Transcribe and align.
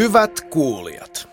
Hyvät 0.00 0.40
kuulijat, 0.40 1.28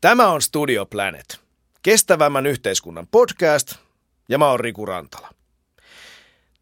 tämä 0.00 0.28
on 0.28 0.42
Studio 0.42 0.86
Planet, 0.86 1.40
kestävämmän 1.82 2.46
yhteiskunnan 2.46 3.06
podcast, 3.10 3.74
ja 4.28 4.38
mä 4.38 4.50
oon 4.50 4.60
Riku 4.60 4.86
Rantala. 4.86 5.30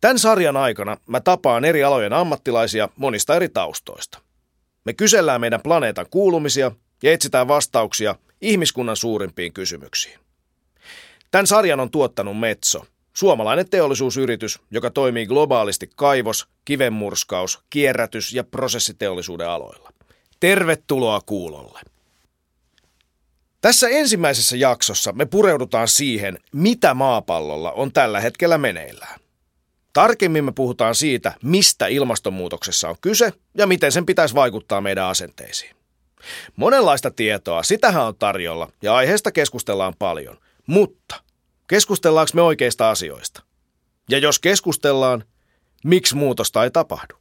Tämän 0.01 0.19
sarjan 0.19 0.57
aikana 0.57 0.97
mä 1.07 1.21
tapaan 1.21 1.65
eri 1.65 1.85
alojen 1.85 2.13
ammattilaisia 2.13 2.89
monista 2.97 3.37
eri 3.37 3.49
taustoista. 3.49 4.19
Me 4.85 4.93
kysellään 4.93 5.41
meidän 5.41 5.63
planeetan 5.63 6.07
kuulumisia 6.11 6.71
ja 7.03 7.13
etsitään 7.13 7.49
vastauksia 7.49 8.15
ihmiskunnan 8.41 8.97
suurimpiin 8.97 9.53
kysymyksiin. 9.53 10.19
Tämän 11.31 11.47
sarjan 11.47 11.81
on 11.81 11.91
tuottanut 11.91 12.41
Metso, 12.41 12.87
suomalainen 13.13 13.71
teollisuusyritys, 13.71 14.61
joka 14.71 14.91
toimii 14.91 15.27
globaalisti 15.27 15.91
kaivos, 15.97 16.49
kivenmurskaus, 16.65 17.65
kierrätys 17.71 18.33
ja 18.33 18.45
prosessiteollisuuden 18.45 19.49
aloilla. 19.49 19.94
Tervetuloa 20.41 21.21
kuulolle. 21.27 21.81
Tässä 23.61 23.89
ensimmäisessä 23.89 24.57
jaksossa 24.57 25.13
me 25.13 25.27
pureudutaan 25.27 25.89
siihen, 25.89 26.39
mitä 26.53 26.95
maapallolla 26.95 27.73
on 27.73 27.93
tällä 27.93 28.21
hetkellä 28.21 28.59
meneillään. 28.59 29.21
Tarkemmin 29.93 30.45
me 30.45 30.53
puhutaan 30.53 30.95
siitä, 30.95 31.33
mistä 31.43 31.87
ilmastonmuutoksessa 31.87 32.89
on 32.89 32.97
kyse 33.01 33.33
ja 33.59 33.67
miten 33.67 33.93
sen 33.93 34.07
pitäisi 34.07 34.35
vaikuttaa 34.35 34.81
meidän 34.81 35.05
asenteisiin. 35.05 35.77
Monenlaista 36.57 37.11
tietoa, 37.11 37.63
sitähän 37.63 38.05
on 38.05 38.15
tarjolla 38.17 38.73
ja 38.83 38.95
aiheesta 38.95 39.33
keskustellaan 39.33 39.95
paljon, 39.99 40.39
mutta 40.67 41.23
keskustellaanko 41.69 42.31
me 42.35 42.43
oikeista 42.43 42.91
asioista? 42.91 43.43
Ja 44.09 44.19
jos 44.19 44.39
keskustellaan, 44.39 45.25
miksi 45.85 46.17
muutosta 46.17 46.65
ei 46.65 46.71
tapahdu? 46.71 47.15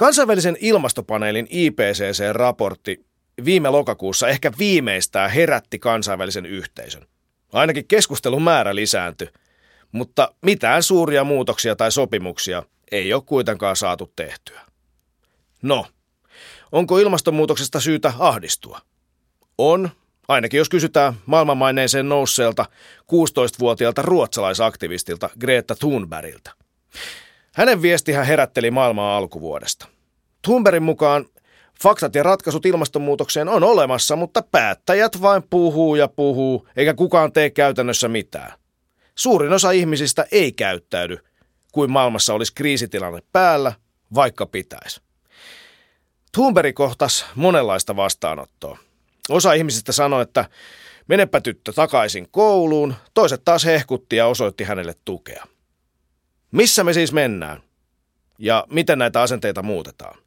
Kansainvälisen 0.00 0.56
ilmastopaneelin 0.60 1.46
IPCC-raportti 1.50 3.04
viime 3.44 3.70
lokakuussa 3.70 4.28
ehkä 4.28 4.52
viimeistään 4.58 5.30
herätti 5.30 5.78
kansainvälisen 5.78 6.46
yhteisön. 6.46 7.06
Ainakin 7.52 7.86
keskustelun 7.86 8.42
määrä 8.42 8.74
lisääntyi, 8.74 9.28
mutta 9.92 10.34
mitään 10.42 10.82
suuria 10.82 11.24
muutoksia 11.24 11.76
tai 11.76 11.92
sopimuksia 11.92 12.62
ei 12.92 13.12
ole 13.12 13.22
kuitenkaan 13.26 13.76
saatu 13.76 14.12
tehtyä. 14.16 14.60
No, 15.62 15.86
onko 16.72 16.98
ilmastonmuutoksesta 16.98 17.80
syytä 17.80 18.12
ahdistua? 18.18 18.80
On, 19.58 19.90
ainakin 20.28 20.58
jos 20.58 20.68
kysytään 20.68 21.14
maailmanmaineeseen 21.26 22.08
nousseelta 22.08 22.66
16-vuotiaalta 23.02 24.02
ruotsalaisaktivistilta 24.02 25.30
Greta 25.40 25.74
Thunbergilta. 25.74 26.50
Hänen 27.54 27.82
viestihän 27.82 28.26
herätteli 28.26 28.70
maailmaa 28.70 29.16
alkuvuodesta. 29.16 29.86
Thunbergin 30.42 30.82
mukaan 30.82 31.26
faktat 31.82 32.14
ja 32.14 32.22
ratkaisut 32.22 32.66
ilmastonmuutokseen 32.66 33.48
on 33.48 33.64
olemassa, 33.64 34.16
mutta 34.16 34.42
päättäjät 34.42 35.22
vain 35.22 35.42
puhuu 35.50 35.94
ja 35.94 36.08
puhuu, 36.08 36.68
eikä 36.76 36.94
kukaan 36.94 37.32
tee 37.32 37.50
käytännössä 37.50 38.08
mitään. 38.08 38.52
Suurin 39.14 39.52
osa 39.52 39.70
ihmisistä 39.70 40.26
ei 40.32 40.52
käyttäydy, 40.52 41.18
kuin 41.72 41.90
maailmassa 41.90 42.34
olisi 42.34 42.54
kriisitilanne 42.54 43.22
päällä, 43.32 43.72
vaikka 44.14 44.46
pitäisi. 44.46 45.00
Thunberg 46.32 46.74
kohtas 46.74 47.26
monenlaista 47.34 47.96
vastaanottoa. 47.96 48.78
Osa 49.28 49.52
ihmisistä 49.52 49.92
sanoi, 49.92 50.22
että 50.22 50.44
menepä 51.08 51.40
tyttö 51.40 51.72
takaisin 51.72 52.28
kouluun, 52.30 52.94
toiset 53.14 53.44
taas 53.44 53.64
hehkutti 53.64 54.16
ja 54.16 54.26
osoitti 54.26 54.64
hänelle 54.64 54.94
tukea. 55.04 55.46
Missä 56.50 56.84
me 56.84 56.92
siis 56.92 57.12
mennään? 57.12 57.62
Ja 58.38 58.66
miten 58.70 58.98
näitä 58.98 59.22
asenteita 59.22 59.62
muutetaan? 59.62 60.18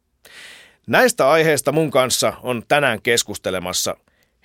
Näistä 0.88 1.30
aiheista 1.30 1.72
mun 1.72 1.92
kanssa 1.92 2.34
on 2.42 2.64
tänään 2.68 3.02
keskustelemassa 3.02 3.96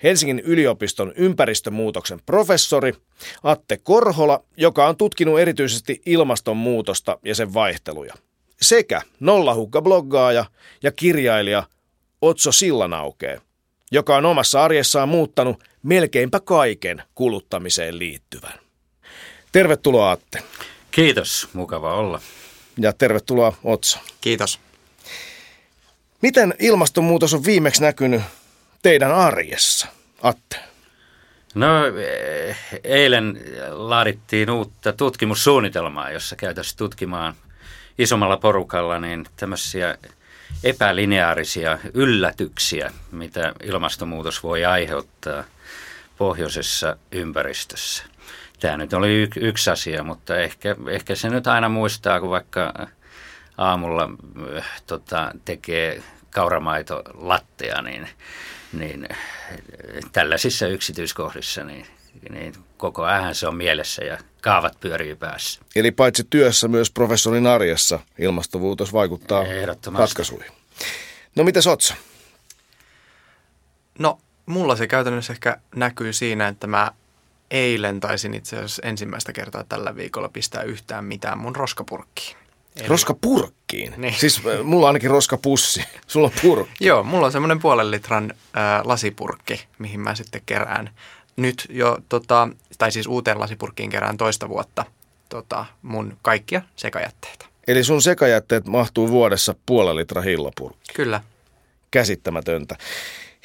Helsingin 0.03 0.39
yliopiston 0.39 1.13
ympäristömuutoksen 1.15 2.19
professori 2.25 2.93
Atte 3.43 3.77
Korhola, 3.77 4.43
joka 4.57 4.87
on 4.87 4.97
tutkinut 4.97 5.39
erityisesti 5.39 6.01
ilmastonmuutosta 6.05 7.17
ja 7.25 7.35
sen 7.35 7.53
vaihteluja, 7.53 8.13
sekä 8.61 9.01
nollahukka-bloggaaja 9.19 10.45
ja 10.83 10.91
kirjailija 10.91 11.63
Otso 12.21 12.51
Sillanaukee, 12.51 13.41
joka 13.91 14.17
on 14.17 14.25
omassa 14.25 14.63
arjessaan 14.63 15.09
muuttanut 15.09 15.63
melkeinpä 15.83 16.39
kaiken 16.39 17.03
kuluttamiseen 17.15 17.99
liittyvän. 17.99 18.59
Tervetuloa 19.51 20.11
Atte. 20.11 20.43
Kiitos, 20.91 21.49
mukava 21.53 21.93
olla. 21.93 22.21
Ja 22.77 22.93
tervetuloa 22.93 23.53
Otso. 23.63 23.99
Kiitos. 24.21 24.59
Miten 26.21 26.53
ilmastonmuutos 26.59 27.33
on 27.33 27.45
viimeksi 27.45 27.81
näkynyt 27.81 28.21
teidän 28.81 29.11
arjessa, 29.11 29.87
Atte? 30.21 30.59
No 31.55 31.67
eilen 32.83 33.41
laadittiin 33.69 34.49
uutta 34.49 34.93
tutkimussuunnitelmaa, 34.93 36.11
jossa 36.11 36.35
käytäisiin 36.35 36.77
tutkimaan 36.77 37.33
isommalla 37.97 38.37
porukalla 38.37 38.99
niin 38.99 39.25
tämmöisiä 39.35 39.97
epälineaarisia 40.63 41.79
yllätyksiä, 41.93 42.91
mitä 43.11 43.53
ilmastonmuutos 43.63 44.43
voi 44.43 44.65
aiheuttaa 44.65 45.43
pohjoisessa 46.17 46.97
ympäristössä. 47.11 48.03
Tämä 48.59 48.77
nyt 48.77 48.93
oli 48.93 49.23
y- 49.23 49.29
yksi 49.35 49.69
asia, 49.69 50.03
mutta 50.03 50.37
ehkä, 50.37 50.75
ehkä 50.89 51.15
se 51.15 51.29
nyt 51.29 51.47
aina 51.47 51.69
muistaa, 51.69 52.19
kun 52.19 52.29
vaikka 52.29 52.73
aamulla 53.57 54.09
äh, 54.57 54.81
tota, 54.87 55.31
tekee 55.45 56.03
kauramaito 56.29 57.03
lattea, 57.13 57.81
niin, 57.81 58.07
niin 58.73 59.07
tällaisissa 60.11 60.67
yksityiskohdissa 60.67 61.63
niin, 61.63 61.85
niin 62.29 62.53
koko 62.77 63.03
ajan 63.03 63.35
se 63.35 63.47
on 63.47 63.55
mielessä 63.55 64.03
ja 64.03 64.17
kaavat 64.41 64.79
pyörii 64.79 65.15
päässä. 65.15 65.61
Eli 65.75 65.91
paitsi 65.91 66.27
työssä 66.29 66.67
myös 66.67 66.91
professorin 66.91 67.47
arjessa 67.47 67.99
ilmastonmuutos 68.17 68.93
vaikuttaa 68.93 69.43
ratkaisuihin. 69.97 70.51
No 71.35 71.43
mitä 71.43 71.59
Otsa? 71.67 71.95
No 73.99 74.19
mulla 74.45 74.75
se 74.75 74.87
käytännössä 74.87 75.33
ehkä 75.33 75.57
näkyy 75.75 76.13
siinä, 76.13 76.47
että 76.47 76.67
mä 76.67 76.91
eilen 77.51 77.99
taisin 77.99 78.33
itse 78.33 78.55
asiassa 78.55 78.81
ensimmäistä 78.85 79.33
kertaa 79.33 79.63
tällä 79.69 79.95
viikolla 79.95 80.29
pistää 80.29 80.63
yhtään 80.63 81.05
mitään 81.05 81.37
mun 81.37 81.55
roskapurkkiin. 81.55 82.37
Eli... 82.75 82.87
Roskapurkkiin? 82.87 83.93
Niin. 83.97 84.13
Siis 84.13 84.41
äh, 84.45 84.63
mulla 84.63 84.85
on 84.85 84.89
ainakin 84.89 85.09
roskapussi. 85.09 85.83
Sulla 86.07 86.27
on 86.27 86.33
purkki. 86.41 86.85
Joo, 86.85 87.03
mulla 87.03 87.25
on 87.25 87.31
semmoinen 87.31 87.59
puolen 87.59 87.91
litran 87.91 88.33
äh, 88.33 88.81
lasipurkki, 88.83 89.65
mihin 89.79 89.99
mä 89.99 90.15
sitten 90.15 90.41
kerään 90.45 90.89
nyt 91.35 91.67
jo, 91.69 91.97
tota, 92.09 92.49
tai 92.77 92.91
siis 92.91 93.07
uuteen 93.07 93.39
lasipurkkiin 93.39 93.89
kerään 93.89 94.17
toista 94.17 94.49
vuotta 94.49 94.85
tota, 95.29 95.65
mun 95.81 96.17
kaikkia 96.21 96.61
sekajätteitä. 96.75 97.45
Eli 97.67 97.83
sun 97.83 98.01
sekajätteet 98.01 98.67
mahtuu 98.67 99.09
vuodessa 99.09 99.55
puolen 99.65 99.95
litra 99.95 100.21
hillopurkki. 100.21 100.93
Kyllä. 100.93 101.21
Käsittämätöntä. 101.91 102.75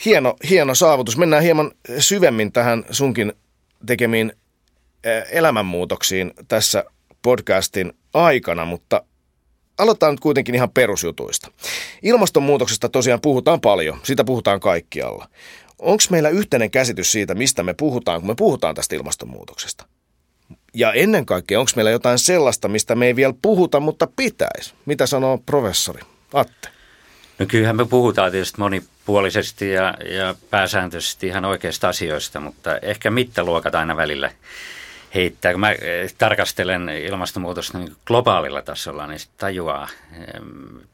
Hieno, 0.05 0.37
hieno 0.49 0.75
saavutus. 0.75 1.17
Mennään 1.17 1.43
hieman 1.43 1.71
syvemmin 1.99 2.53
tähän 2.53 2.85
sunkin 2.91 3.33
tekemiin 3.87 4.33
elämänmuutoksiin 5.31 6.33
tässä 6.49 6.85
podcastin 7.23 7.93
aikana, 8.15 8.65
mutta 8.65 9.05
aloitetaan 9.79 10.13
nyt 10.13 10.21
kuitenkin 10.21 10.55
ihan 10.55 10.71
perusjutuista. 10.71 11.51
Ilmastonmuutoksesta 12.03 12.89
tosiaan 12.89 13.21
puhutaan 13.21 13.61
paljon, 13.61 14.01
siitä 14.03 14.25
puhutaan 14.25 14.61
kaikkialla. 14.61 15.29
Onko 15.79 16.03
meillä 16.11 16.29
yhteinen 16.29 16.71
käsitys 16.71 17.13
siitä, 17.13 17.35
mistä 17.35 17.63
me 17.63 17.75
puhutaan, 17.75 18.21
kun 18.21 18.31
me 18.31 18.35
puhutaan 18.35 18.75
tästä 18.75 18.97
ilmastonmuutoksesta? 18.97 19.87
Ja 20.75 20.93
ennen 20.93 21.27
kaikkea, 21.27 21.61
onko 21.61 21.71
meillä 21.77 21.91
jotain 21.91 22.19
sellaista, 22.19 22.69
mistä 22.69 22.95
me 22.95 23.07
ei 23.07 23.17
vielä 23.17 23.35
puhuta, 23.43 23.81
mutta 23.81 24.09
pitäisi? 24.17 24.75
Mitä 24.87 25.07
sanoo 25.07 25.39
professori 25.47 26.01
Atte? 26.33 26.69
No 27.39 27.47
kyllähän 27.47 27.77
me 27.77 27.85
puhutaan 27.85 28.31
tietysti 28.31 28.59
monipuolisesti 28.59 29.71
ja, 29.71 29.95
ja 30.11 30.35
pääsääntöisesti 30.51 31.27
ihan 31.27 31.45
oikeista 31.45 31.89
asioista, 31.89 32.41
mutta 32.41 32.79
ehkä 32.83 33.11
mittaluokat 33.11 33.75
aina 33.75 33.97
välillä 33.97 34.31
heittää. 35.15 35.53
Kun 35.53 35.61
mä 35.61 35.71
eh, 35.71 36.15
tarkastelen 36.19 36.89
ilmastonmuutosta 36.89 37.79
niin 37.79 37.97
globaalilla 38.07 38.63
tasolla, 38.63 39.07
niin 39.07 39.21
tajuaa, 39.39 39.89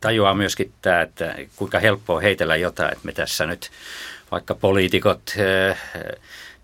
tajuaa 0.01 0.35
myöskin 0.35 0.73
tämä, 0.83 1.03
että 1.03 1.35
kuinka 1.57 1.79
helppoa 1.79 2.21
heitellä 2.21 2.57
jotain, 2.57 2.93
että 2.93 3.07
me 3.07 3.13
tässä 3.13 3.47
nyt 3.47 3.71
vaikka 4.31 4.55
poliitikot 4.55 5.23
eh, 5.37 5.77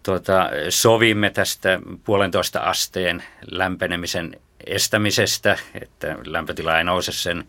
tuota, 0.03 0.51
sovimme 0.69 1.31
tästä 1.31 1.81
puolentoista 2.05 2.61
asteen 2.61 3.23
lämpenemisen 3.51 4.41
estämisestä, 4.67 5.59
että 5.81 6.17
lämpötila 6.25 6.79
ei 6.79 6.85
nouse 6.85 7.13
sen 7.13 7.45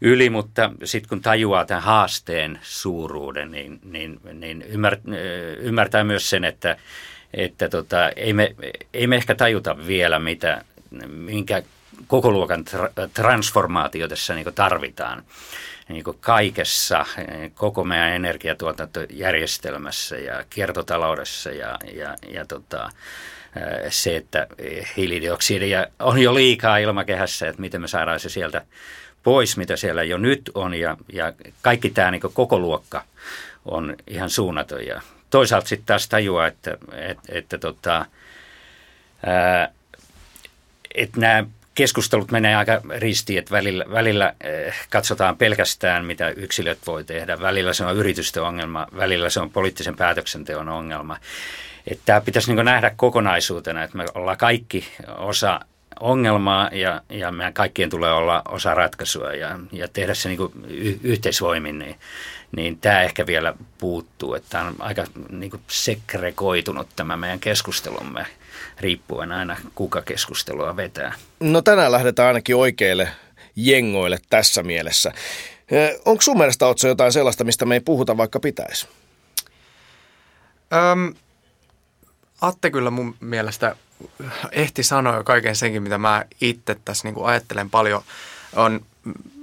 yli, 0.00 0.30
mutta 0.30 0.70
sitten 0.84 1.08
kun 1.08 1.20
tajuaa 1.20 1.64
tämän 1.64 1.82
haasteen 1.82 2.58
suuruuden, 2.62 3.50
niin, 3.50 3.80
niin, 3.84 4.20
niin 4.32 4.62
ymmär, 4.62 4.96
ymmärtää 5.58 6.04
myös 6.04 6.30
sen, 6.30 6.44
että, 6.44 6.76
että 7.34 7.68
tota, 7.68 8.08
ei, 8.08 8.32
me, 8.32 8.54
ei 8.94 9.06
me 9.06 9.16
ehkä 9.16 9.34
tajuta 9.34 9.86
vielä, 9.86 10.18
mitä, 10.18 10.64
minkä 11.06 11.62
koko 12.06 12.30
luokan 12.30 12.64
tra- 12.70 13.08
transformaatio 13.14 14.08
tässä 14.08 14.34
niin 14.34 14.54
tarvitaan. 14.54 15.22
Niin 15.88 16.04
kaikessa, 16.20 17.06
koko 17.54 17.84
meidän 17.84 18.12
energiatuotantojärjestelmässä 18.12 20.16
ja 20.16 20.44
kiertotaloudessa 20.50 21.50
ja, 21.50 21.78
ja, 21.94 22.16
ja 22.28 22.44
tota, 22.44 22.90
se, 23.88 24.16
että 24.16 24.46
hiilidioksidia 24.96 25.86
on 25.98 26.18
jo 26.18 26.34
liikaa 26.34 26.78
ilmakehässä, 26.78 27.48
että 27.48 27.60
miten 27.60 27.80
me 27.80 27.88
saadaan 27.88 28.20
se 28.20 28.28
sieltä 28.28 28.62
pois, 29.22 29.56
mitä 29.56 29.76
siellä 29.76 30.02
jo 30.02 30.18
nyt 30.18 30.50
on 30.54 30.74
ja, 30.74 30.96
ja 31.12 31.32
kaikki 31.62 31.90
tämä 31.90 32.10
niin 32.10 32.22
koko 32.32 32.58
luokka 32.58 33.04
on 33.64 33.96
ihan 34.06 34.30
suunnaton 34.30 34.86
ja 34.86 35.00
toisaalta 35.30 35.68
sitten 35.68 35.86
taas 35.86 36.08
tajua, 36.08 36.46
että, 36.46 36.78
että, 36.92 37.22
että, 37.28 37.58
tota, 37.58 38.06
ää, 39.26 39.68
että 40.94 41.20
nämä 41.20 41.44
keskustelut 41.74 42.30
menee 42.30 42.56
aika 42.56 42.80
ristiin, 42.98 43.38
että 43.38 43.50
välillä, 43.50 43.84
välillä 43.90 44.34
katsotaan 44.90 45.36
pelkästään, 45.36 46.04
mitä 46.04 46.28
yksilöt 46.28 46.78
voi 46.86 47.04
tehdä. 47.04 47.40
Välillä 47.40 47.72
se 47.72 47.84
on 47.84 47.96
yritysten 47.96 48.42
ongelma, 48.42 48.86
välillä 48.96 49.30
se 49.30 49.40
on 49.40 49.50
poliittisen 49.50 49.96
päätöksenteon 49.96 50.68
ongelma. 50.68 51.16
Että 51.86 52.02
tämä 52.06 52.20
pitäisi 52.20 52.54
niin 52.54 52.64
nähdä 52.64 52.90
kokonaisuutena, 52.96 53.82
että 53.82 53.96
me 53.96 54.04
ollaan 54.14 54.36
kaikki 54.36 54.88
osa 55.18 55.60
ongelmaa 56.00 56.70
ja, 56.72 57.02
ja 57.08 57.32
meidän 57.32 57.54
kaikkien 57.54 57.90
tulee 57.90 58.12
olla 58.12 58.42
osa 58.48 58.74
ratkaisua 58.74 59.32
ja, 59.32 59.58
ja 59.72 59.88
tehdä 59.88 60.14
se 60.14 60.28
niin 60.28 60.38
y- 60.68 60.98
yhteisvoimin, 61.02 61.78
niin, 61.78 61.96
niin 62.56 62.78
tämä 62.78 63.02
ehkä 63.02 63.26
vielä 63.26 63.54
puuttuu. 63.78 64.34
Että 64.34 64.48
tämä 64.50 64.64
on 64.64 64.74
aika 64.78 65.04
niin 65.30 65.50
kuin 65.50 65.62
sekrekoitunut 65.68 66.88
tämä 66.96 67.16
meidän 67.16 67.40
keskustelumme 67.40 68.26
riippuen 68.80 69.32
aina 69.32 69.56
kuka 69.74 70.02
keskustelua 70.02 70.76
vetää. 70.76 71.12
No 71.40 71.62
tänään 71.62 71.92
lähdetään 71.92 72.28
ainakin 72.28 72.56
oikeille 72.56 73.08
jengoille 73.56 74.18
tässä 74.30 74.62
mielessä. 74.62 75.12
Onko 76.04 76.22
sun 76.22 76.38
mielestä 76.38 76.66
Otso 76.66 76.88
jotain 76.88 77.12
sellaista, 77.12 77.44
mistä 77.44 77.64
me 77.64 77.74
ei 77.74 77.80
puhuta 77.80 78.16
vaikka 78.16 78.40
pitäisi? 78.40 78.88
Öm, 80.72 81.14
Atte 82.40 82.70
kyllä 82.70 82.90
mun 82.90 83.16
mielestä 83.20 83.76
ehti 84.52 84.82
sanoa 84.82 85.16
jo 85.16 85.24
kaiken 85.24 85.56
senkin, 85.56 85.82
mitä 85.82 85.98
mä 85.98 86.24
itse 86.40 86.76
tässä 86.84 87.08
niin 87.08 87.14
kuin 87.14 87.26
ajattelen 87.26 87.70
paljon, 87.70 88.02
on 88.56 88.80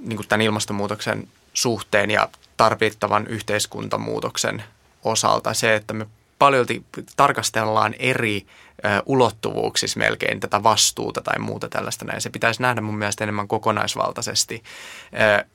niin 0.00 0.16
kuin 0.16 0.28
tämän 0.28 0.42
ilmastonmuutoksen 0.42 1.28
suhteen 1.54 2.10
ja 2.10 2.28
tarvittavan 2.56 3.26
yhteiskuntamuutoksen 3.26 4.64
osalta 5.04 5.54
se, 5.54 5.74
että 5.74 5.94
me 5.94 6.06
paljolti 6.38 6.84
tarkastellaan 7.16 7.94
eri 7.98 8.46
ulottuvuuksissa 9.06 9.98
melkein 9.98 10.40
tätä 10.40 10.62
vastuuta 10.62 11.22
tai 11.22 11.38
muuta 11.38 11.68
tällaista 11.68 12.04
näin. 12.04 12.20
Se 12.20 12.30
pitäisi 12.30 12.62
nähdä 12.62 12.80
mun 12.80 12.98
mielestä 12.98 13.24
enemmän 13.24 13.48
kokonaisvaltaisesti 13.48 14.62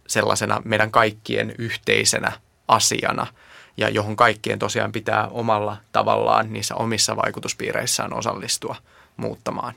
sellaisena 0.08 0.62
meidän 0.66 0.92
kaikkien 0.92 1.56
yhteisenä 1.58 2.32
asiana 2.68 3.28
ja 3.78 3.90
johon 3.90 4.16
kaikkien 4.16 4.60
tosiaan 4.60 4.92
pitää 4.92 5.28
omalla 5.28 5.78
tavallaan 5.92 6.54
niissä 6.54 6.76
omissa 6.76 7.16
vaikutuspiireissään 7.16 8.14
osallistua 8.14 8.76
muuttamaan. 9.18 9.74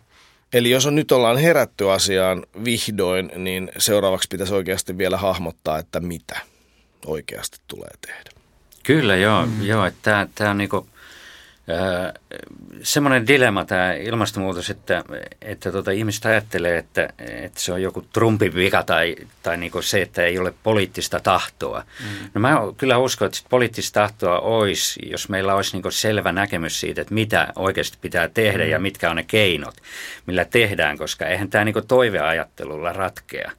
Eli 0.53 0.71
jos 0.71 0.87
on 0.87 0.95
nyt 0.95 1.13
ollaan 1.13 1.39
herätty 1.39 1.91
asiaan 1.91 2.47
vihdoin, 2.65 3.33
niin 3.37 3.71
seuraavaksi 3.79 4.29
pitäisi 4.31 4.55
oikeasti 4.55 4.99
vielä 4.99 5.17
hahmottaa, 5.17 5.79
että 5.79 6.01
mitä 6.01 6.41
oikeasti 7.07 7.59
tulee 7.69 7.91
tehdä. 8.07 8.31
Kyllä 8.83 9.17
joo, 9.17 9.47
mm. 9.47 9.67
joo 9.67 9.85
että 9.85 10.29
tämä 10.35 10.51
on 10.51 10.59
niinku 10.59 10.89
semmoinen 12.83 13.27
dilemma 13.27 13.65
tämä 13.65 13.93
ilmastonmuutos, 13.93 14.71
että, 14.71 15.05
että 15.43 15.73
tota, 15.73 15.91
ihmiset 15.91 16.27
ajattelee, 16.27 16.79
että, 16.79 17.09
että 17.19 17.61
se 17.61 17.73
on 17.73 17.83
joku 17.83 18.07
Trumpin 18.13 18.55
vika 18.55 18.83
tai, 18.83 19.17
tai 19.43 19.57
niin 19.57 19.73
se, 19.81 20.03
että 20.03 20.23
ei 20.23 20.39
ole 20.39 20.55
poliittista 20.63 21.21
tahtoa. 21.21 21.85
Mm. 22.01 22.31
No 22.35 22.41
mä 22.41 22.59
kyllä 22.77 22.99
uskon, 22.99 23.27
että 23.27 23.39
poliittista 23.49 24.01
tahtoa 24.01 24.39
olisi, 24.39 25.01
jos 25.11 25.29
meillä 25.29 25.55
olisi 25.55 25.77
niin 25.77 25.93
selvä 25.93 26.33
näkemys 26.33 26.81
siitä, 26.81 27.01
että 27.01 27.15
mitä 27.15 27.53
oikeasti 27.57 27.99
pitää 28.01 28.29
tehdä 28.29 28.65
mm. 28.65 28.71
ja 28.71 28.79
mitkä 28.79 29.11
on 29.11 29.17
ne 29.17 29.25
keinot, 29.25 29.75
millä 30.27 30.45
tehdään, 30.45 30.99
koska 30.99 31.27
eihän 31.27 31.51
tämä 31.51 31.65
niin 31.65 31.87
toiveajattelulla 31.89 32.93
ratkea. 32.93 33.51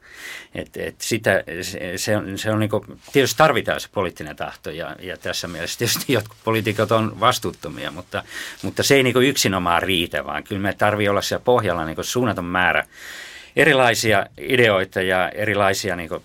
Et, 0.54 0.76
et 0.76 1.00
sitä, 1.00 1.44
se, 1.62 1.92
se 1.96 2.16
on, 2.16 2.38
se 2.38 2.50
on 2.50 2.58
niin 2.58 2.70
kuin, 2.70 3.00
tietysti 3.12 3.38
tarvitaan 3.38 3.80
se 3.80 3.88
poliittinen 3.92 4.36
tahto 4.36 4.70
ja, 4.70 4.96
ja 5.00 5.16
tässä 5.16 5.48
mielessä 5.48 5.78
tietysti 5.78 6.12
jotkut 6.12 6.36
poliitikot 6.44 6.92
on 6.92 7.20
vastuuttomia, 7.20 7.90
mutta, 7.90 8.22
mutta 8.62 8.67
se 8.80 8.94
ei 8.94 9.02
niin 9.02 9.22
yksinomaan 9.22 9.82
riitä, 9.82 10.24
vaan 10.24 10.44
kyllä 10.44 10.62
me 10.62 10.72
tarvii 10.72 11.08
olla 11.08 11.22
siellä 11.22 11.44
pohjalla 11.44 11.84
niin 11.84 11.96
suunnaton 12.02 12.44
määrä 12.44 12.84
erilaisia 13.56 14.26
ideoita 14.38 15.02
ja 15.02 15.28
erilaisia 15.28 15.96
niin 15.96 16.08
kuin, 16.08 16.22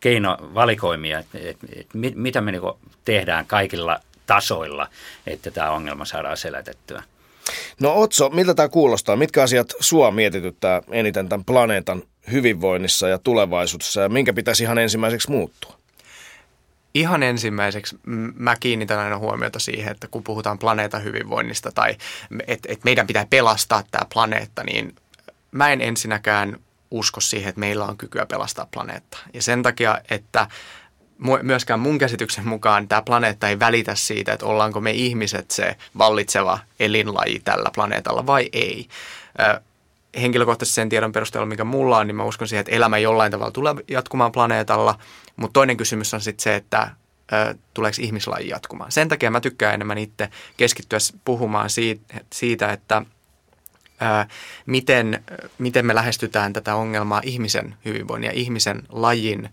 keinovalikoimia, 0.00 1.18
että 1.18 1.38
et, 1.38 1.56
et, 1.76 1.86
mit, 1.94 2.14
mitä 2.14 2.40
me 2.40 2.52
niin 2.52 2.62
tehdään 3.04 3.46
kaikilla 3.46 4.00
tasoilla, 4.26 4.88
että 5.26 5.50
tämä 5.50 5.70
ongelma 5.70 6.04
saadaan 6.04 6.36
selätettyä. 6.36 7.02
No 7.80 8.00
Otso, 8.00 8.30
miltä 8.30 8.54
tämä 8.54 8.68
kuulostaa? 8.68 9.16
Mitkä 9.16 9.42
asiat 9.42 9.74
sua 9.80 10.10
mietityttää 10.10 10.82
eniten 10.90 11.28
tämän 11.28 11.44
planeetan 11.44 12.02
hyvinvoinnissa 12.32 13.08
ja 13.08 13.18
tulevaisuudessa 13.18 14.00
ja 14.00 14.08
minkä 14.08 14.32
pitäisi 14.32 14.62
ihan 14.62 14.78
ensimmäiseksi 14.78 15.30
muuttua? 15.30 15.75
Ihan 16.96 17.22
ensimmäiseksi 17.22 17.98
mä 18.34 18.56
kiinnitän 18.60 18.98
aina 18.98 19.18
huomiota 19.18 19.58
siihen, 19.58 19.92
että 19.92 20.08
kun 20.08 20.22
puhutaan 20.22 20.58
planeetan 20.58 21.04
hyvinvoinnista 21.04 21.72
tai 21.72 21.96
että 22.46 22.72
et 22.72 22.84
meidän 22.84 23.06
pitää 23.06 23.26
pelastaa 23.30 23.82
tämä 23.90 24.06
planeetta, 24.14 24.64
niin 24.64 24.94
mä 25.52 25.72
en 25.72 25.80
ensinnäkään 25.80 26.56
usko 26.90 27.20
siihen, 27.20 27.48
että 27.48 27.60
meillä 27.60 27.84
on 27.84 27.98
kykyä 27.98 28.26
pelastaa 28.26 28.68
planeetta. 28.70 29.18
Ja 29.34 29.42
sen 29.42 29.62
takia, 29.62 29.98
että 30.10 30.46
myöskään 31.42 31.80
mun 31.80 31.98
käsityksen 31.98 32.48
mukaan 32.48 32.88
tämä 32.88 33.02
planeetta 33.02 33.48
ei 33.48 33.58
välitä 33.58 33.94
siitä, 33.94 34.32
että 34.32 34.46
ollaanko 34.46 34.80
me 34.80 34.90
ihmiset 34.90 35.50
se 35.50 35.76
vallitseva 35.98 36.58
elinlaji 36.80 37.40
tällä 37.44 37.70
planeetalla 37.74 38.26
vai 38.26 38.48
ei 38.52 38.88
henkilökohtaisesti 40.20 40.74
sen 40.74 40.88
tiedon 40.88 41.12
perusteella, 41.12 41.46
mikä 41.46 41.64
mulla 41.64 41.98
on, 41.98 42.06
niin 42.06 42.16
mä 42.16 42.24
uskon 42.24 42.48
siihen, 42.48 42.60
että 42.60 42.72
elämä 42.72 42.98
jollain 42.98 43.32
tavalla 43.32 43.50
tulee 43.50 43.74
jatkumaan 43.88 44.32
planeetalla. 44.32 44.98
Mutta 45.36 45.52
toinen 45.52 45.76
kysymys 45.76 46.14
on 46.14 46.20
sitten 46.20 46.42
se, 46.42 46.54
että 46.54 46.90
tuleeko 47.74 47.96
ihmislaji 48.00 48.48
jatkumaan. 48.48 48.92
Sen 48.92 49.08
takia 49.08 49.30
mä 49.30 49.40
tykkään 49.40 49.74
enemmän 49.74 49.98
itse 49.98 50.28
keskittyä 50.56 50.98
puhumaan 51.24 51.70
siitä, 52.32 52.72
että 52.72 53.02
miten, 54.66 55.24
miten 55.58 55.86
me 55.86 55.94
lähestytään 55.94 56.52
tätä 56.52 56.74
ongelmaa 56.74 57.20
ihmisen 57.24 57.74
hyvinvoinnin 57.84 58.28
ja 58.28 58.34
ihmisen 58.34 58.82
lajin 58.88 59.48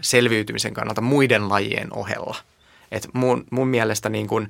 selviytymisen 0.00 0.74
kannalta 0.74 1.00
muiden 1.00 1.48
lajien 1.48 1.92
ohella. 1.92 2.36
Et 2.92 3.08
mun, 3.12 3.44
mun 3.50 3.68
mielestä 3.68 4.08
niin 4.08 4.26
kun, 4.26 4.48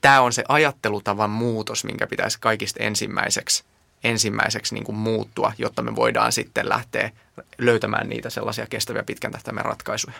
tämä 0.00 0.20
on 0.20 0.32
se 0.32 0.44
ajattelutavan 0.48 1.30
muutos, 1.30 1.84
minkä 1.84 2.06
pitäisi 2.06 2.38
kaikista 2.40 2.82
ensimmäiseksi, 2.82 3.64
ensimmäiseksi 4.04 4.74
niin 4.74 4.84
kuin 4.84 4.96
muuttua, 4.96 5.52
jotta 5.58 5.82
me 5.82 5.96
voidaan 5.96 6.32
sitten 6.32 6.68
lähteä 6.68 7.10
löytämään 7.58 8.08
niitä 8.08 8.30
sellaisia 8.30 8.66
kestäviä 8.66 9.02
pitkän 9.02 9.32
tähtäimen 9.32 9.64
ratkaisuja. 9.64 10.16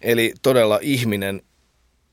Eli 0.00 0.34
todella 0.42 0.78
ihminen 0.82 1.42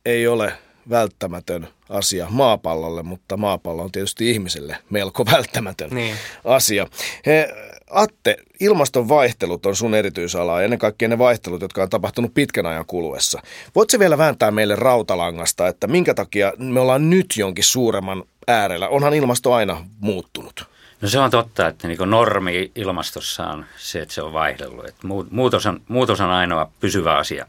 ei 0.06 0.28
ole 0.28 0.54
välttämätön 0.90 1.68
asia 1.90 2.28
maapallolle, 2.30 3.04
mutta 3.04 3.38
maapallo 3.38 3.84
on 3.84 3.92
tietysti 3.92 4.30
ihmiselle 4.30 4.78
melko 4.90 5.26
välttämätön 5.26 5.90
niin. 5.90 6.16
asia. 6.46 6.88
He, 7.26 7.50
Atte, 7.90 8.38
ilmaston 8.60 9.10
vaihtelut 9.10 9.66
on 9.66 9.76
sun 9.76 9.96
erityisala 9.96 10.60
ja 10.60 10.66
ennen 10.66 10.80
kaikkea 10.80 11.08
ne 11.08 11.18
vaihtelut, 11.18 11.62
jotka 11.62 11.84
on 11.84 11.90
tapahtunut 11.90 12.34
pitkän 12.34 12.66
ajan 12.66 12.86
kuluessa. 12.86 13.42
Voitko 13.76 14.00
vielä 14.00 14.18
vääntää 14.18 14.52
meille 14.52 14.76
rautalangasta, 14.76 15.68
että 15.68 15.88
minkä 15.88 16.14
takia 16.14 16.54
me 16.58 16.80
ollaan 16.80 17.10
nyt 17.10 17.28
jonkin 17.38 17.64
suuremman 17.64 18.24
äärellä? 18.48 18.90
Onhan 18.90 19.14
ilmasto 19.14 19.54
aina 19.54 19.86
muuttunut. 20.00 20.70
No 21.02 21.10
se 21.10 21.20
on 21.20 21.32
totta, 21.32 21.68
että 21.68 21.88
niin 21.88 21.98
normi 22.06 22.72
ilmastossa 22.76 23.48
on 23.48 23.66
se, 23.78 24.02
että 24.02 24.14
se 24.14 24.22
on 24.22 24.34
vaihdellut. 24.34 24.86
Että 24.86 25.08
muutos, 25.32 25.66
on, 25.66 25.82
muutos 25.88 26.22
on 26.22 26.30
ainoa 26.30 26.72
pysyvä 26.80 27.18
asia. 27.18 27.46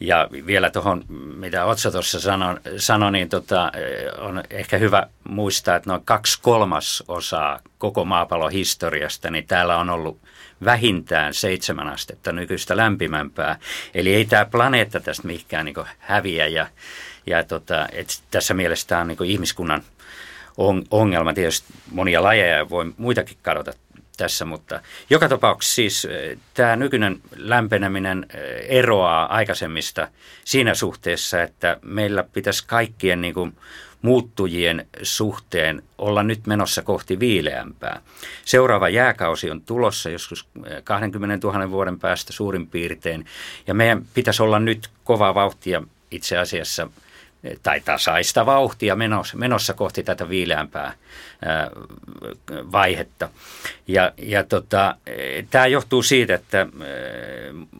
Ja 0.00 0.28
vielä 0.46 0.70
tuohon, 0.70 1.04
mitä 1.36 1.64
Otsa 1.64 1.90
tuossa 1.90 2.20
sanoi, 2.20 2.54
sano, 2.76 3.10
niin 3.10 3.28
tota, 3.28 3.72
on 4.18 4.42
ehkä 4.50 4.78
hyvä 4.78 5.06
muistaa, 5.28 5.76
että 5.76 5.90
noin 5.90 6.04
kaksi 6.04 6.38
kolmasosaa 6.42 7.60
koko 7.78 8.04
maapallon 8.04 8.52
historiasta, 8.52 9.30
niin 9.30 9.46
täällä 9.46 9.76
on 9.76 9.90
ollut 9.90 10.18
vähintään 10.64 11.34
seitsemän 11.34 11.88
astetta 11.88 12.32
nykyistä 12.32 12.76
lämpimämpää. 12.76 13.58
Eli 13.94 14.14
ei 14.14 14.24
tämä 14.24 14.44
planeetta 14.44 15.00
tästä 15.00 15.26
mihinkään 15.26 15.64
niin 15.64 15.76
häviä 15.98 16.46
ja, 16.46 16.66
ja 17.26 17.44
tota, 17.44 17.86
et 17.92 18.22
tässä 18.30 18.54
mielessä 18.54 18.86
tämä 18.88 19.00
on 19.00 19.08
niin 19.08 19.24
ihmiskunnan 19.24 19.82
ongelma. 20.90 21.34
Tietysti 21.34 21.74
monia 21.90 22.22
lajeja 22.22 22.70
voi 22.70 22.92
muitakin 22.96 23.36
kadota 23.42 23.72
tässä, 24.16 24.44
mutta 24.44 24.80
joka 25.10 25.28
tapauksessa 25.28 25.74
siis 25.74 26.04
eh, 26.04 26.38
tämä 26.54 26.76
nykyinen 26.76 27.20
lämpeneminen 27.36 28.26
eh, 28.34 28.78
eroaa 28.78 29.34
aikaisemmista 29.34 30.08
siinä 30.44 30.74
suhteessa, 30.74 31.42
että 31.42 31.76
meillä 31.82 32.24
pitäisi 32.32 32.64
kaikkien 32.66 33.20
niin 33.20 33.34
kuin 33.34 33.56
muuttujien 34.02 34.86
suhteen 35.02 35.82
olla 35.98 36.22
nyt 36.22 36.46
menossa 36.46 36.82
kohti 36.82 37.20
viileämpää. 37.20 38.00
Seuraava 38.44 38.88
jääkausi 38.88 39.50
on 39.50 39.60
tulossa 39.60 40.10
joskus 40.10 40.48
20 40.84 41.46
000 41.46 41.70
vuoden 41.70 41.98
päästä 41.98 42.32
suurin 42.32 42.66
piirtein, 42.66 43.26
ja 43.66 43.74
meidän 43.74 44.04
pitäisi 44.14 44.42
olla 44.42 44.58
nyt 44.58 44.88
kovaa 45.04 45.34
vauhtia 45.34 45.82
itse 46.10 46.38
asiassa– 46.38 46.88
tai 47.62 47.80
tasaista 47.80 48.46
vauhtia 48.46 48.96
menossa, 48.96 49.36
menossa 49.36 49.74
kohti 49.74 50.02
tätä 50.02 50.28
viileämpää 50.28 50.92
ää, 51.44 51.70
vaihetta. 52.50 53.28
Ja, 53.88 54.12
ja 54.18 54.44
tota, 54.44 54.96
tämä 55.50 55.66
johtuu 55.66 56.02
siitä, 56.02 56.34
että 56.34 56.66